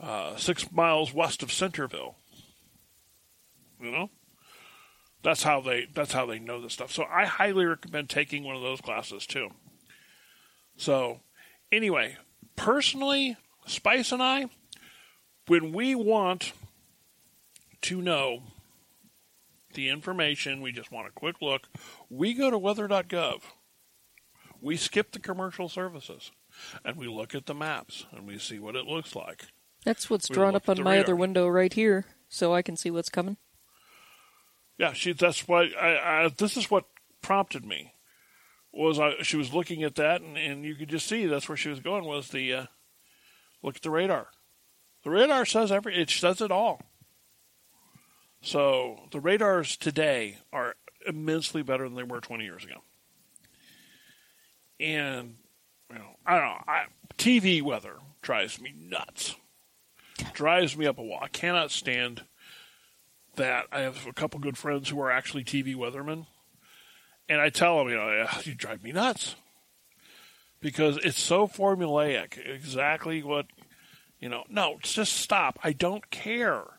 uh, 0.00 0.36
six 0.36 0.70
miles 0.70 1.12
west 1.12 1.42
of 1.42 1.52
Centerville." 1.52 2.16
You 3.80 3.90
know, 3.90 4.10
that's 5.22 5.42
how 5.42 5.60
they 5.60 5.86
that's 5.86 6.12
how 6.12 6.26
they 6.26 6.38
know 6.38 6.60
this 6.60 6.74
stuff. 6.74 6.92
So 6.92 7.04
I 7.04 7.24
highly 7.24 7.64
recommend 7.64 8.10
taking 8.10 8.44
one 8.44 8.56
of 8.56 8.62
those 8.62 8.80
classes 8.80 9.26
too. 9.26 9.50
So, 10.76 11.20
anyway, 11.70 12.16
personally, 12.56 13.36
Spice 13.66 14.12
and 14.12 14.22
I, 14.22 14.48
when 15.46 15.72
we 15.72 15.94
want 15.94 16.52
to 17.84 18.00
know 18.00 18.42
the 19.74 19.88
information, 19.88 20.60
we 20.60 20.72
just 20.72 20.90
want 20.92 21.08
a 21.08 21.10
quick 21.10 21.36
look, 21.42 21.68
we 22.08 22.34
go 22.34 22.50
to 22.50 22.58
weather.gov. 22.58 23.40
We 24.60 24.76
skip 24.76 25.12
the 25.12 25.18
commercial 25.18 25.68
services 25.68 26.30
and 26.84 26.96
we 26.96 27.08
look 27.08 27.34
at 27.34 27.46
the 27.46 27.54
maps 27.54 28.06
and 28.12 28.26
we 28.26 28.38
see 28.38 28.58
what 28.58 28.76
it 28.76 28.86
looks 28.86 29.14
like. 29.14 29.44
that's 29.84 30.08
what's 30.08 30.30
we 30.30 30.34
drawn 30.34 30.56
up 30.56 30.68
on 30.68 30.82
my 30.82 30.92
radar. 30.92 31.04
other 31.04 31.16
window 31.16 31.46
right 31.46 31.72
here, 31.72 32.06
so 32.28 32.54
I 32.54 32.62
can 32.62 32.76
see 32.76 32.90
what's 32.90 33.10
coming. 33.10 33.36
Yeah, 34.78 34.92
she. 34.92 35.12
That's 35.12 35.46
why 35.46 35.70
I, 35.80 36.24
I. 36.24 36.28
This 36.36 36.56
is 36.56 36.70
what 36.70 36.86
prompted 37.20 37.64
me. 37.64 37.92
Was 38.72 38.98
I? 38.98 39.22
She 39.22 39.36
was 39.36 39.52
looking 39.52 39.82
at 39.82 39.94
that, 39.96 40.20
and, 40.20 40.36
and 40.36 40.64
you 40.64 40.74
could 40.74 40.88
just 40.88 41.06
see 41.06 41.26
that's 41.26 41.48
where 41.48 41.56
she 41.56 41.68
was 41.68 41.80
going. 41.80 42.04
Was 42.04 42.28
the 42.28 42.52
uh, 42.52 42.66
look 43.62 43.76
at 43.76 43.82
the 43.82 43.90
radar? 43.90 44.28
The 45.04 45.10
radar 45.10 45.44
says 45.44 45.70
every. 45.70 45.94
It 46.00 46.10
says 46.10 46.40
it 46.40 46.50
all. 46.50 46.80
So 48.44 49.00
the 49.10 49.20
radars 49.20 49.78
today 49.78 50.36
are 50.52 50.76
immensely 51.06 51.62
better 51.62 51.84
than 51.84 51.96
they 51.96 52.02
were 52.02 52.20
20 52.20 52.44
years 52.44 52.62
ago. 52.62 52.82
And 54.78 55.36
you 55.90 55.96
know, 55.96 56.10
I 56.26 56.34
don't 56.34 56.44
know. 56.44 56.64
I, 56.68 56.84
TV 57.16 57.62
weather 57.62 57.96
drives 58.20 58.60
me 58.60 58.74
nuts. 58.76 59.34
Drives 60.34 60.76
me 60.76 60.86
up 60.86 60.98
a 60.98 61.02
wall. 61.02 61.20
I 61.22 61.28
cannot 61.28 61.70
stand 61.70 62.24
that. 63.36 63.64
I 63.72 63.80
have 63.80 64.06
a 64.06 64.12
couple 64.12 64.40
good 64.40 64.58
friends 64.58 64.90
who 64.90 65.00
are 65.00 65.10
actually 65.10 65.44
TV 65.44 65.74
weathermen, 65.74 66.26
and 67.28 67.40
I 67.40 67.48
tell 67.48 67.78
them, 67.78 67.88
you 67.88 67.96
know, 67.96 68.12
"Yeah, 68.12 68.40
you 68.44 68.54
drive 68.54 68.82
me 68.82 68.92
nuts 68.92 69.36
because 70.60 70.98
it's 70.98 71.20
so 71.20 71.48
formulaic. 71.48 72.36
Exactly 72.46 73.22
what 73.22 73.46
you 74.20 74.28
know. 74.28 74.44
No, 74.50 74.78
just 74.82 75.14
stop. 75.14 75.58
I 75.64 75.72
don't 75.72 76.10
care 76.10 76.73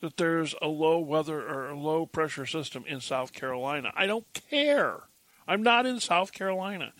that 0.00 0.16
there's 0.16 0.54
a 0.60 0.68
low 0.68 0.98
weather 0.98 1.40
or 1.40 1.68
a 1.68 1.78
low 1.78 2.06
pressure 2.06 2.46
system 2.46 2.84
in 2.86 3.00
South 3.00 3.32
Carolina. 3.32 3.92
I 3.94 4.06
don't 4.06 4.26
care. 4.50 5.00
I'm 5.48 5.62
not 5.62 5.86
in 5.86 6.00
South 6.00 6.32
Carolina. 6.32 6.92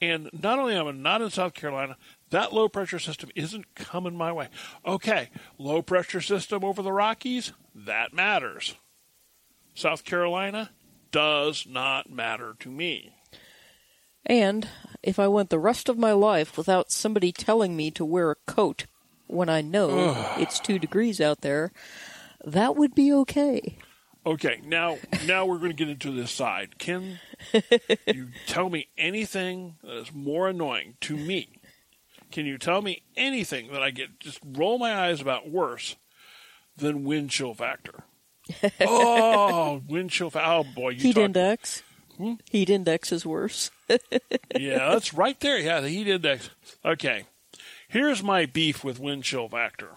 And 0.00 0.30
not 0.32 0.58
only 0.58 0.74
am 0.74 0.86
I 0.86 0.92
not 0.92 1.22
in 1.22 1.30
South 1.30 1.54
Carolina, 1.54 1.96
that 2.30 2.52
low 2.52 2.68
pressure 2.68 2.98
system 2.98 3.30
isn't 3.34 3.74
coming 3.74 4.14
my 4.14 4.32
way. 4.32 4.48
Okay, 4.86 5.30
low 5.58 5.82
pressure 5.82 6.20
system 6.20 6.64
over 6.64 6.82
the 6.82 6.92
Rockies, 6.92 7.52
that 7.74 8.12
matters. 8.12 8.76
South 9.74 10.04
Carolina 10.04 10.70
does 11.10 11.66
not 11.68 12.10
matter 12.10 12.54
to 12.60 12.70
me. 12.70 13.12
And 14.26 14.68
if 15.02 15.18
I 15.18 15.28
went 15.28 15.50
the 15.50 15.58
rest 15.58 15.88
of 15.88 15.98
my 15.98 16.12
life 16.12 16.56
without 16.56 16.92
somebody 16.92 17.32
telling 17.32 17.76
me 17.76 17.90
to 17.92 18.04
wear 18.04 18.30
a 18.30 18.36
coat 18.46 18.86
when 19.26 19.48
I 19.48 19.60
know 19.60 20.34
it's 20.36 20.60
two 20.60 20.78
degrees 20.78 21.20
out 21.20 21.40
there, 21.40 21.72
that 22.48 22.76
would 22.76 22.94
be 22.94 23.12
okay. 23.12 23.76
Okay, 24.26 24.60
now 24.64 24.98
now 25.26 25.46
we're 25.46 25.58
going 25.58 25.70
to 25.70 25.76
get 25.76 25.88
into 25.88 26.10
this 26.12 26.30
side. 26.30 26.78
Can 26.78 27.18
you 28.06 28.28
tell 28.46 28.68
me 28.68 28.88
anything 28.98 29.76
that 29.82 29.96
is 29.96 30.12
more 30.12 30.48
annoying 30.48 30.94
to 31.02 31.16
me? 31.16 31.48
Can 32.30 32.44
you 32.44 32.58
tell 32.58 32.82
me 32.82 33.02
anything 33.16 33.72
that 33.72 33.82
I 33.82 33.90
get 33.90 34.20
just 34.20 34.38
roll 34.44 34.78
my 34.78 34.94
eyes 34.94 35.20
about 35.20 35.48
worse 35.48 35.96
than 36.76 37.04
wind 37.04 37.30
chill 37.30 37.54
factor? 37.54 38.04
oh, 38.80 39.82
wind 39.88 40.10
chill 40.10 40.30
factor. 40.30 40.50
Oh 40.50 40.64
boy, 40.74 40.90
you 40.90 41.00
Heat 41.00 41.14
talk- 41.14 41.24
index. 41.24 41.82
Hmm? 42.18 42.34
Heat 42.50 42.68
index 42.68 43.12
is 43.12 43.24
worse. 43.24 43.70
yeah, 43.88 44.90
that's 44.90 45.14
right 45.14 45.38
there. 45.40 45.58
Yeah, 45.58 45.80
the 45.80 45.88
heat 45.88 46.08
index. 46.08 46.50
Okay. 46.84 47.24
Here's 47.88 48.22
my 48.22 48.44
beef 48.44 48.82
with 48.84 48.98
wind 48.98 49.24
chill 49.24 49.48
factor. 49.48 49.90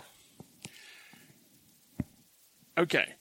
Okay. 2.82 3.14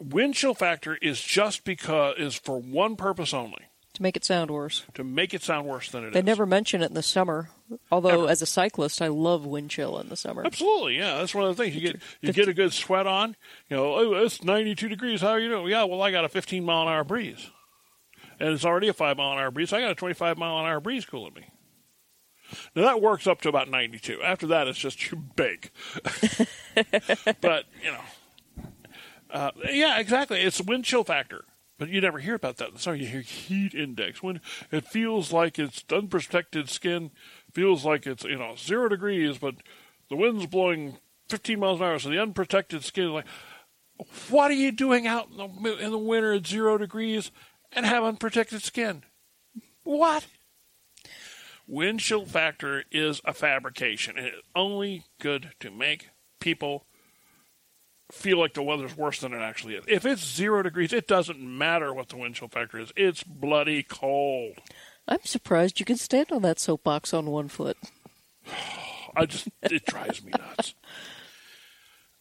Wind 0.00 0.34
chill 0.34 0.54
factor 0.54 0.96
is 1.02 1.20
just 1.20 1.62
because 1.64 2.14
is 2.16 2.34
for 2.34 2.58
one 2.58 2.96
purpose 2.96 3.34
only, 3.34 3.66
to 3.92 4.02
make 4.02 4.16
it 4.16 4.24
sound 4.24 4.50
worse. 4.50 4.82
to 4.94 5.04
make 5.04 5.34
it 5.34 5.42
sound 5.42 5.66
worse 5.66 5.90
than 5.90 6.04
it 6.04 6.08
is. 6.08 6.14
They 6.14 6.22
never 6.22 6.46
mention 6.46 6.80
it 6.82 6.86
in 6.86 6.94
the 6.94 7.02
summer. 7.02 7.50
Although, 7.92 8.22
Ever. 8.22 8.30
as 8.30 8.40
a 8.40 8.46
cyclist, 8.46 9.02
I 9.02 9.08
love 9.08 9.44
wind 9.44 9.70
chill 9.70 9.98
in 9.98 10.08
the 10.08 10.16
summer. 10.16 10.42
Absolutely, 10.44 10.96
yeah. 10.96 11.18
That's 11.18 11.34
one 11.34 11.46
of 11.46 11.54
the 11.54 11.62
things 11.62 11.76
you 11.76 11.82
get. 11.82 12.00
You 12.22 12.32
get 12.32 12.48
a 12.48 12.54
good 12.54 12.72
sweat 12.72 13.06
on. 13.06 13.36
You 13.68 13.76
know, 13.76 13.94
oh, 13.94 14.12
it's 14.24 14.42
ninety-two 14.42 14.88
degrees. 14.88 15.20
How 15.20 15.28
are 15.32 15.38
you 15.38 15.50
doing? 15.50 15.68
Yeah, 15.68 15.84
well, 15.84 16.00
I 16.00 16.10
got 16.10 16.24
a 16.24 16.30
fifteen 16.30 16.64
mile 16.64 16.82
an 16.82 16.88
hour 16.88 17.04
breeze, 17.04 17.50
and 18.40 18.48
it's 18.54 18.64
already 18.64 18.88
a 18.88 18.94
five 18.94 19.18
mile 19.18 19.32
an 19.32 19.38
hour 19.38 19.50
breeze. 19.50 19.68
So 19.68 19.76
I 19.76 19.82
got 19.82 19.90
a 19.90 19.94
twenty-five 19.96 20.38
mile 20.38 20.60
an 20.60 20.64
hour 20.64 20.80
breeze 20.80 21.04
cooling 21.04 21.34
me. 21.34 21.44
Now 22.74 22.84
that 22.84 23.02
works 23.02 23.26
up 23.26 23.40
to 23.42 23.48
about 23.48 23.68
ninety-two. 23.68 24.22
After 24.22 24.46
that, 24.48 24.68
it's 24.68 24.78
just 24.78 25.10
you 25.10 25.18
bake. 25.36 25.72
but 27.40 27.66
you 27.82 27.92
know, 27.92 28.64
uh, 29.32 29.50
yeah, 29.70 29.98
exactly. 29.98 30.40
It's 30.40 30.60
wind 30.60 30.84
chill 30.84 31.04
factor. 31.04 31.44
But 31.78 31.88
you 31.88 32.02
never 32.02 32.18
hear 32.18 32.34
about 32.34 32.58
that. 32.58 32.78
Sorry, 32.78 33.00
you 33.00 33.06
hear 33.06 33.22
heat 33.22 33.74
index. 33.74 34.22
When 34.22 34.42
it 34.70 34.86
feels 34.86 35.32
like 35.32 35.58
it's 35.58 35.82
unprotected 35.90 36.68
skin, 36.68 37.10
feels 37.52 37.86
like 37.86 38.06
it's 38.06 38.24
you 38.24 38.36
know 38.36 38.54
zero 38.56 38.88
degrees, 38.88 39.38
but 39.38 39.54
the 40.10 40.16
wind's 40.16 40.46
blowing 40.46 40.98
15 41.30 41.58
miles 41.58 41.80
an 41.80 41.86
hour, 41.86 41.98
so 41.98 42.10
the 42.10 42.20
unprotected 42.20 42.84
skin 42.84 43.04
is 43.04 43.10
like, 43.10 43.26
what 44.28 44.50
are 44.50 44.54
you 44.54 44.72
doing 44.72 45.06
out 45.06 45.28
in 45.30 45.36
the 45.36 45.78
in 45.78 45.90
the 45.90 45.98
winter 45.98 46.32
at 46.32 46.46
zero 46.46 46.76
degrees 46.76 47.30
and 47.72 47.86
have 47.86 48.04
unprotected 48.04 48.62
skin? 48.62 49.04
What? 49.84 50.26
Wind 51.70 52.00
chill 52.00 52.26
factor 52.26 52.82
is 52.90 53.20
a 53.24 53.32
fabrication, 53.32 54.18
and 54.18 54.26
it's 54.26 54.48
only 54.56 55.04
good 55.20 55.52
to 55.60 55.70
make 55.70 56.08
people 56.40 56.84
feel 58.10 58.40
like 58.40 58.54
the 58.54 58.62
weather's 58.62 58.96
worse 58.96 59.20
than 59.20 59.32
it 59.32 59.38
actually 59.38 59.76
is. 59.76 59.84
If 59.86 60.04
it's 60.04 60.20
zero 60.20 60.64
degrees, 60.64 60.92
it 60.92 61.06
doesn't 61.06 61.38
matter 61.40 61.94
what 61.94 62.08
the 62.08 62.16
wind 62.16 62.34
chill 62.34 62.48
factor 62.48 62.80
is. 62.80 62.92
It's 62.96 63.22
bloody 63.22 63.84
cold. 63.84 64.54
I'm 65.06 65.22
surprised 65.22 65.78
you 65.78 65.86
can 65.86 65.96
stand 65.96 66.32
on 66.32 66.42
that 66.42 66.58
soapbox 66.58 67.14
on 67.14 67.26
one 67.26 67.46
foot. 67.46 67.76
I 69.14 69.26
just 69.26 69.46
it 69.62 69.86
drives 69.86 70.24
me 70.24 70.32
nuts. 70.32 70.74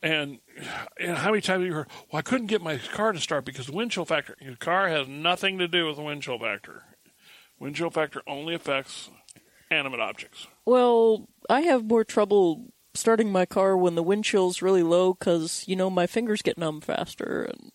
And 0.03 0.41
and 0.99 1.17
how 1.17 1.31
many 1.31 1.41
times 1.41 1.61
have 1.61 1.67
you 1.67 1.73
heard? 1.73 1.87
Well, 2.11 2.19
I 2.19 2.21
couldn't 2.21 2.47
get 2.47 2.61
my 2.61 2.77
car 2.77 3.13
to 3.13 3.19
start 3.19 3.45
because 3.45 3.65
the 3.65 3.71
wind 3.71 3.89
chill 3.89 4.05
factor. 4.05 4.35
Your 4.39 4.57
car 4.57 4.89
has 4.89 5.07
nothing 5.07 5.57
to 5.57 5.67
do 5.67 5.87
with 5.87 5.95
the 5.95 6.03
wind 6.03 6.21
chill 6.21 6.37
factor. 6.37 6.83
Wind 7.59 7.75
chill 7.75 7.89
factor 7.89 8.21
only 8.27 8.53
affects 8.53 9.09
animate 9.71 9.99
objects. 9.99 10.47
Well, 10.65 11.27
I 11.49 11.61
have 11.61 11.85
more 11.85 12.03
trouble 12.03 12.71
starting 12.93 13.31
my 13.31 13.45
car 13.45 13.77
when 13.77 13.95
the 13.95 14.03
wind 14.03 14.25
chill's 14.25 14.61
really 14.61 14.83
low 14.83 15.13
because, 15.13 15.63
you 15.67 15.75
know, 15.75 15.89
my 15.89 16.07
fingers 16.07 16.41
get 16.41 16.57
numb 16.57 16.81
faster. 16.81 17.43
And 17.43 17.71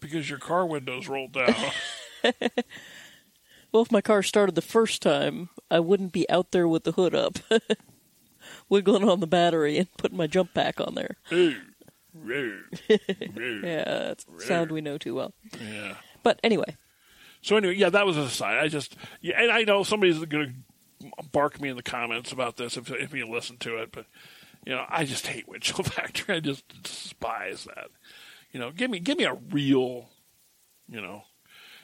Because 0.00 0.28
your 0.28 0.38
car 0.38 0.66
windows 0.66 1.08
rolled 1.08 1.32
down. 1.32 1.54
Well, 3.72 3.82
if 3.82 3.92
my 3.92 4.00
car 4.00 4.22
started 4.22 4.54
the 4.54 4.62
first 4.62 5.02
time, 5.02 5.50
I 5.70 5.80
wouldn't 5.80 6.12
be 6.12 6.28
out 6.30 6.52
there 6.52 6.66
with 6.66 6.84
the 6.84 6.92
hood 6.92 7.14
up, 7.14 7.38
wiggling 8.70 9.06
on 9.06 9.20
the 9.20 9.26
battery 9.26 9.76
and 9.76 9.92
putting 9.98 10.16
my 10.16 10.26
jump 10.26 10.54
pack 10.54 10.80
on 10.80 10.94
there. 10.94 11.16
Yeah, 12.94 13.84
that's 13.84 14.24
a 14.34 14.40
sound 14.40 14.70
we 14.70 14.80
know 14.80 14.96
too 14.96 15.14
well. 15.14 15.34
yeah. 15.60 15.96
But 16.22 16.40
anyway, 16.42 16.76
So 17.42 17.56
anyway, 17.56 17.76
yeah, 17.76 17.90
that 17.90 18.06
was 18.06 18.16
a 18.16 18.22
aside. 18.22 18.58
I 18.58 18.68
just, 18.68 18.96
yeah, 19.20 19.40
and 19.40 19.50
I 19.50 19.62
know 19.62 19.82
somebody's 19.82 20.18
going 20.24 20.46
to 20.48 20.52
bark 21.32 21.60
me 21.60 21.68
in 21.68 21.76
the 21.76 21.82
comments 21.82 22.32
about 22.32 22.56
this 22.56 22.76
if 22.76 22.90
if 22.90 23.14
you 23.14 23.26
listen 23.26 23.56
to 23.58 23.76
it, 23.76 23.92
but 23.92 24.06
you 24.64 24.72
know, 24.72 24.84
I 24.88 25.04
just 25.04 25.26
hate 25.26 25.48
wind 25.48 25.62
chill 25.62 25.84
factor. 25.84 26.32
I 26.32 26.40
just 26.40 26.64
despise 26.82 27.64
that. 27.64 27.88
You 28.52 28.60
know, 28.60 28.70
give 28.70 28.90
me 28.90 28.98
give 29.00 29.18
me 29.18 29.24
a 29.24 29.34
real, 29.34 30.08
you 30.88 31.00
know, 31.00 31.22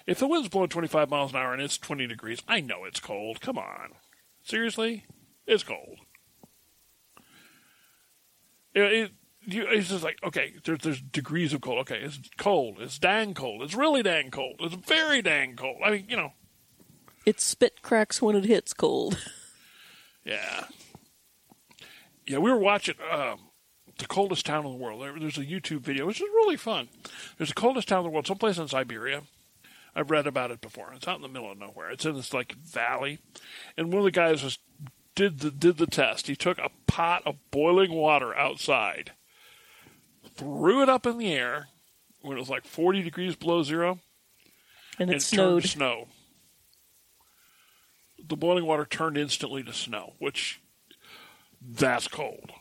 if 0.06 0.18
the 0.18 0.26
wind's 0.26 0.48
blowing 0.48 0.68
twenty 0.68 0.88
five 0.88 1.10
miles 1.10 1.32
an 1.32 1.38
hour 1.38 1.52
and 1.52 1.62
it's 1.62 1.78
twenty 1.78 2.06
degrees, 2.06 2.42
I 2.48 2.60
know 2.60 2.84
it's 2.84 3.00
cold. 3.00 3.40
Come 3.40 3.58
on, 3.58 3.92
seriously, 4.42 5.06
it's 5.46 5.62
cold. 5.62 5.98
It, 8.74 8.82
it, 8.82 9.12
you, 9.44 9.66
it's 9.68 9.88
just 9.88 10.04
like 10.04 10.18
okay, 10.24 10.54
there's 10.64 10.80
there's 10.80 11.00
degrees 11.00 11.52
of 11.52 11.60
cold. 11.60 11.80
Okay, 11.80 12.00
it's 12.00 12.20
cold. 12.36 12.76
It's 12.80 12.98
dang 12.98 13.34
cold. 13.34 13.62
It's 13.62 13.74
really 13.74 14.02
dang 14.02 14.30
cold. 14.30 14.56
It's 14.60 14.74
very 14.74 15.22
dang 15.22 15.56
cold. 15.56 15.78
I 15.84 15.90
mean, 15.90 16.06
you 16.08 16.16
know, 16.16 16.32
it 17.26 17.40
spit 17.40 17.82
cracks 17.82 18.22
when 18.22 18.36
it 18.36 18.44
hits 18.44 18.72
cold. 18.72 19.18
yeah, 20.24 20.66
yeah. 22.26 22.38
We 22.38 22.50
were 22.50 22.58
watching 22.58 22.96
um, 23.10 23.38
the 23.98 24.06
coldest 24.06 24.46
town 24.46 24.64
in 24.64 24.72
the 24.72 24.78
world. 24.78 25.02
There, 25.02 25.18
there's 25.18 25.38
a 25.38 25.44
YouTube 25.44 25.80
video, 25.80 26.06
which 26.06 26.20
is 26.20 26.28
really 26.34 26.56
fun. 26.56 26.88
There's 27.38 27.50
the 27.50 27.54
coldest 27.54 27.88
town 27.88 28.00
in 28.00 28.04
the 28.04 28.10
world, 28.10 28.26
someplace 28.26 28.58
in 28.58 28.68
Siberia. 28.68 29.22
I've 29.94 30.10
read 30.10 30.26
about 30.26 30.50
it 30.50 30.60
before. 30.60 30.92
It's 30.94 31.06
out 31.06 31.16
in 31.16 31.22
the 31.22 31.28
middle 31.28 31.52
of 31.52 31.58
nowhere. 31.58 31.90
It's 31.90 32.06
in 32.06 32.14
this 32.14 32.32
like 32.32 32.54
valley, 32.54 33.18
and 33.76 33.92
one 33.92 33.98
of 33.98 34.04
the 34.04 34.10
guys 34.10 34.42
was 34.42 34.58
did 35.14 35.40
the 35.40 35.50
did 35.50 35.76
the 35.76 35.86
test. 35.86 36.26
He 36.26 36.36
took 36.36 36.58
a 36.58 36.70
pot 36.86 37.22
of 37.26 37.36
boiling 37.50 37.92
water 37.92 38.34
outside, 38.34 39.12
threw 40.34 40.82
it 40.82 40.88
up 40.88 41.06
in 41.06 41.18
the 41.18 41.32
air 41.32 41.68
when 42.20 42.36
it 42.36 42.40
was 42.40 42.48
like 42.50 42.66
40 42.66 43.02
degrees 43.02 43.34
below 43.36 43.62
zero, 43.62 43.98
And 44.98 45.10
it 45.10 45.14
and 45.14 45.22
snowed. 45.22 45.50
turned 45.54 45.62
to 45.62 45.68
snow. 45.68 46.08
The 48.24 48.36
boiling 48.36 48.64
water 48.66 48.84
turned 48.84 49.16
instantly 49.18 49.62
to 49.64 49.72
snow, 49.72 50.14
which 50.18 50.60
that's 51.60 52.06
cold. 52.08 52.52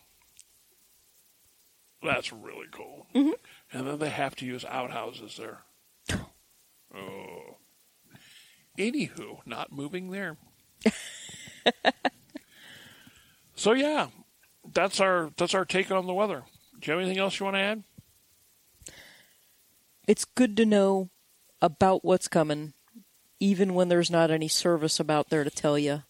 That's 2.04 2.34
really 2.34 2.66
cold. 2.72 3.06
Mm-hmm. 3.14 3.78
And 3.78 3.88
then 3.88 4.00
they 4.00 4.10
have 4.10 4.36
to 4.38 4.46
use 4.46 4.66
outhouses 4.66 5.38
there. 5.38 5.60
Oh. 6.94 7.56
Anywho, 8.78 9.38
not 9.46 9.72
moving 9.72 10.12
there. 10.12 10.36
so 13.56 13.72
yeah, 13.72 14.08
that's 14.74 15.00
our 15.00 15.32
that's 15.38 15.54
our 15.54 15.64
take 15.64 15.90
on 15.90 16.06
the 16.06 16.14
weather. 16.14 16.44
Do 16.82 16.90
you 16.90 16.98
have 16.98 17.06
anything 17.06 17.22
else 17.22 17.40
you 17.40 17.44
want 17.46 17.58
to 17.58 17.62
add? 17.62 17.84
It's 20.08 20.26
good 20.26 20.58
to 20.58 20.66
know 20.66 21.10
about 21.62 22.04
what's 22.04 22.28
coming, 22.28 22.74
even 23.40 23.76
when 23.76 23.88
there's 23.88 24.10
not 24.10 24.32
any 24.32 24.48
service 24.48 25.00
about 25.00 25.30
there 25.30 25.44
to 25.44 25.52
tell 25.52 25.78
you. 25.78 26.02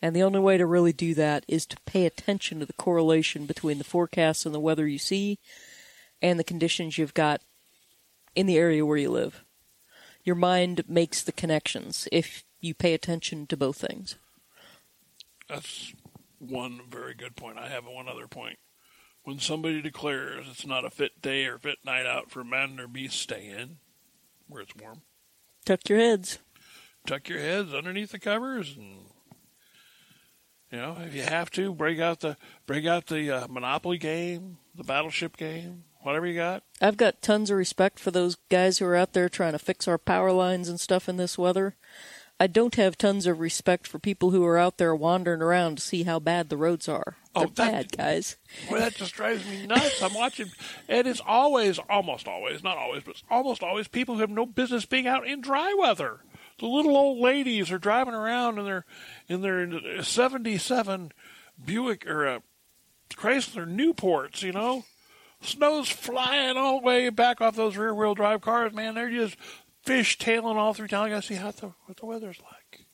And 0.00 0.16
the 0.16 0.22
only 0.22 0.40
way 0.40 0.56
to 0.56 0.64
really 0.64 0.94
do 0.94 1.12
that 1.14 1.44
is 1.46 1.66
to 1.66 1.76
pay 1.84 2.06
attention 2.06 2.58
to 2.60 2.66
the 2.66 2.72
correlation 2.72 3.44
between 3.44 3.76
the 3.76 3.84
forecasts 3.84 4.46
and 4.46 4.54
the 4.54 4.60
weather 4.60 4.86
you 4.86 4.98
see 4.98 5.38
and 6.22 6.38
the 6.38 6.44
conditions 6.44 6.96
you've 6.96 7.14
got 7.14 7.42
in 8.34 8.46
the 8.46 8.56
area 8.56 8.86
where 8.86 8.96
you 8.96 9.10
live. 9.10 9.44
Your 10.24 10.36
mind 10.36 10.84
makes 10.88 11.22
the 11.22 11.32
connections 11.32 12.08
if 12.10 12.44
you 12.60 12.74
pay 12.74 12.94
attention 12.94 13.46
to 13.48 13.56
both 13.56 13.76
things. 13.76 14.16
That's 15.48 15.92
one 16.38 16.80
very 16.88 17.14
good 17.14 17.36
point. 17.36 17.58
I 17.58 17.68
have 17.68 17.84
one 17.84 18.08
other 18.08 18.26
point. 18.26 18.58
When 19.28 19.40
somebody 19.40 19.82
declares 19.82 20.46
it's 20.48 20.64
not 20.66 20.86
a 20.86 20.90
fit 20.90 21.20
day 21.20 21.44
or 21.44 21.58
fit 21.58 21.76
night 21.84 22.06
out 22.06 22.30
for 22.30 22.42
man 22.42 22.80
or 22.80 22.88
beast, 22.88 23.20
stay 23.20 23.46
in 23.46 23.76
where 24.46 24.62
it's 24.62 24.74
warm. 24.74 25.02
Tuck 25.66 25.86
your 25.86 25.98
heads. 25.98 26.38
tuck 27.06 27.28
your 27.28 27.38
heads 27.38 27.74
underneath 27.74 28.10
the 28.10 28.18
covers, 28.18 28.74
and 28.74 29.00
you 30.72 30.78
know 30.78 30.96
if 31.04 31.14
you 31.14 31.24
have 31.24 31.50
to, 31.50 31.74
break 31.74 32.00
out 32.00 32.20
the 32.20 32.38
break 32.64 32.86
out 32.86 33.08
the 33.08 33.30
uh, 33.30 33.46
Monopoly 33.48 33.98
game, 33.98 34.56
the 34.74 34.82
Battleship 34.82 35.36
game, 35.36 35.84
whatever 36.00 36.26
you 36.26 36.34
got. 36.34 36.62
I've 36.80 36.96
got 36.96 37.20
tons 37.20 37.50
of 37.50 37.58
respect 37.58 37.98
for 37.98 38.10
those 38.10 38.38
guys 38.48 38.78
who 38.78 38.86
are 38.86 38.96
out 38.96 39.12
there 39.12 39.28
trying 39.28 39.52
to 39.52 39.58
fix 39.58 39.86
our 39.86 39.98
power 39.98 40.32
lines 40.32 40.70
and 40.70 40.80
stuff 40.80 41.06
in 41.06 41.18
this 41.18 41.36
weather. 41.36 41.76
I 42.40 42.46
don't 42.46 42.76
have 42.76 42.96
tons 42.96 43.26
of 43.26 43.40
respect 43.40 43.86
for 43.88 43.98
people 43.98 44.30
who 44.30 44.44
are 44.44 44.58
out 44.58 44.78
there 44.78 44.94
wandering 44.94 45.42
around 45.42 45.76
to 45.78 45.82
see 45.82 46.04
how 46.04 46.20
bad 46.20 46.48
the 46.50 46.56
roads 46.56 46.88
are. 46.88 47.16
Oh, 47.34 47.40
They're 47.46 47.48
that- 47.66 47.72
bad, 47.90 47.96
guys. 47.96 48.36
Well, 48.70 48.80
that 48.80 48.94
just 48.94 49.14
drives 49.14 49.44
me 49.44 49.66
nuts. 49.66 50.00
I'm 50.02 50.14
watching, 50.14 50.46
and 50.88 51.06
it's 51.08 51.20
always, 51.26 51.78
almost 51.90 52.28
always, 52.28 52.62
not 52.62 52.78
always, 52.78 53.02
but 53.02 53.20
almost 53.28 53.62
always 53.64 53.88
people 53.88 54.14
who 54.14 54.20
have 54.20 54.30
no 54.30 54.46
business 54.46 54.86
being 54.86 55.06
out 55.08 55.26
in 55.26 55.40
dry 55.40 55.74
weather. 55.76 56.20
The 56.60 56.66
little 56.66 56.96
old 56.96 57.18
ladies 57.18 57.70
are 57.72 57.78
driving 57.78 58.14
around 58.14 58.58
in 58.58 58.64
their 58.64 58.84
in 59.28 59.42
their 59.42 60.02
'77 60.02 61.12
Buick 61.64 62.06
or 62.06 62.24
a 62.26 62.42
Chrysler 63.14 63.66
Newports, 63.66 64.42
you 64.42 64.52
know. 64.52 64.84
Snow's 65.40 65.88
flying 65.88 66.56
all 66.56 66.80
the 66.80 66.86
way 66.86 67.10
back 67.10 67.40
off 67.40 67.54
those 67.54 67.76
rear 67.76 67.94
wheel 67.94 68.14
drive 68.14 68.40
cars, 68.40 68.72
man. 68.72 68.94
They're 68.96 69.10
just 69.10 69.36
fish 69.88 70.18
tailing 70.18 70.56
all 70.56 70.74
through 70.74 70.88
town. 70.88 71.06
I 71.06 71.10
gotta 71.10 71.22
see 71.22 71.34
how 71.34 71.50
the, 71.50 71.72
what 71.86 71.96
the 71.96 72.06
weather's 72.06 72.38
like. 72.40 72.84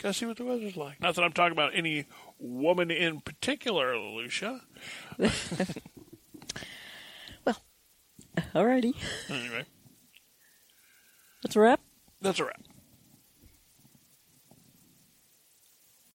Gotta 0.00 0.14
see 0.14 0.24
what 0.26 0.36
the 0.36 0.44
weather's 0.44 0.76
like. 0.76 1.00
Not 1.00 1.14
that 1.16 1.22
I'm 1.22 1.32
talking 1.32 1.52
about 1.52 1.72
any 1.74 2.06
woman 2.38 2.90
in 2.90 3.20
particular, 3.20 3.96
Lucia. 3.98 4.60
Well, 7.44 7.56
alrighty. 8.54 8.94
Anyway, 9.30 9.64
That's 11.42 11.56
a 11.56 11.60
wrap. 11.60 11.80
that's 12.20 12.38
a 12.38 12.44
wrap. 12.44 12.60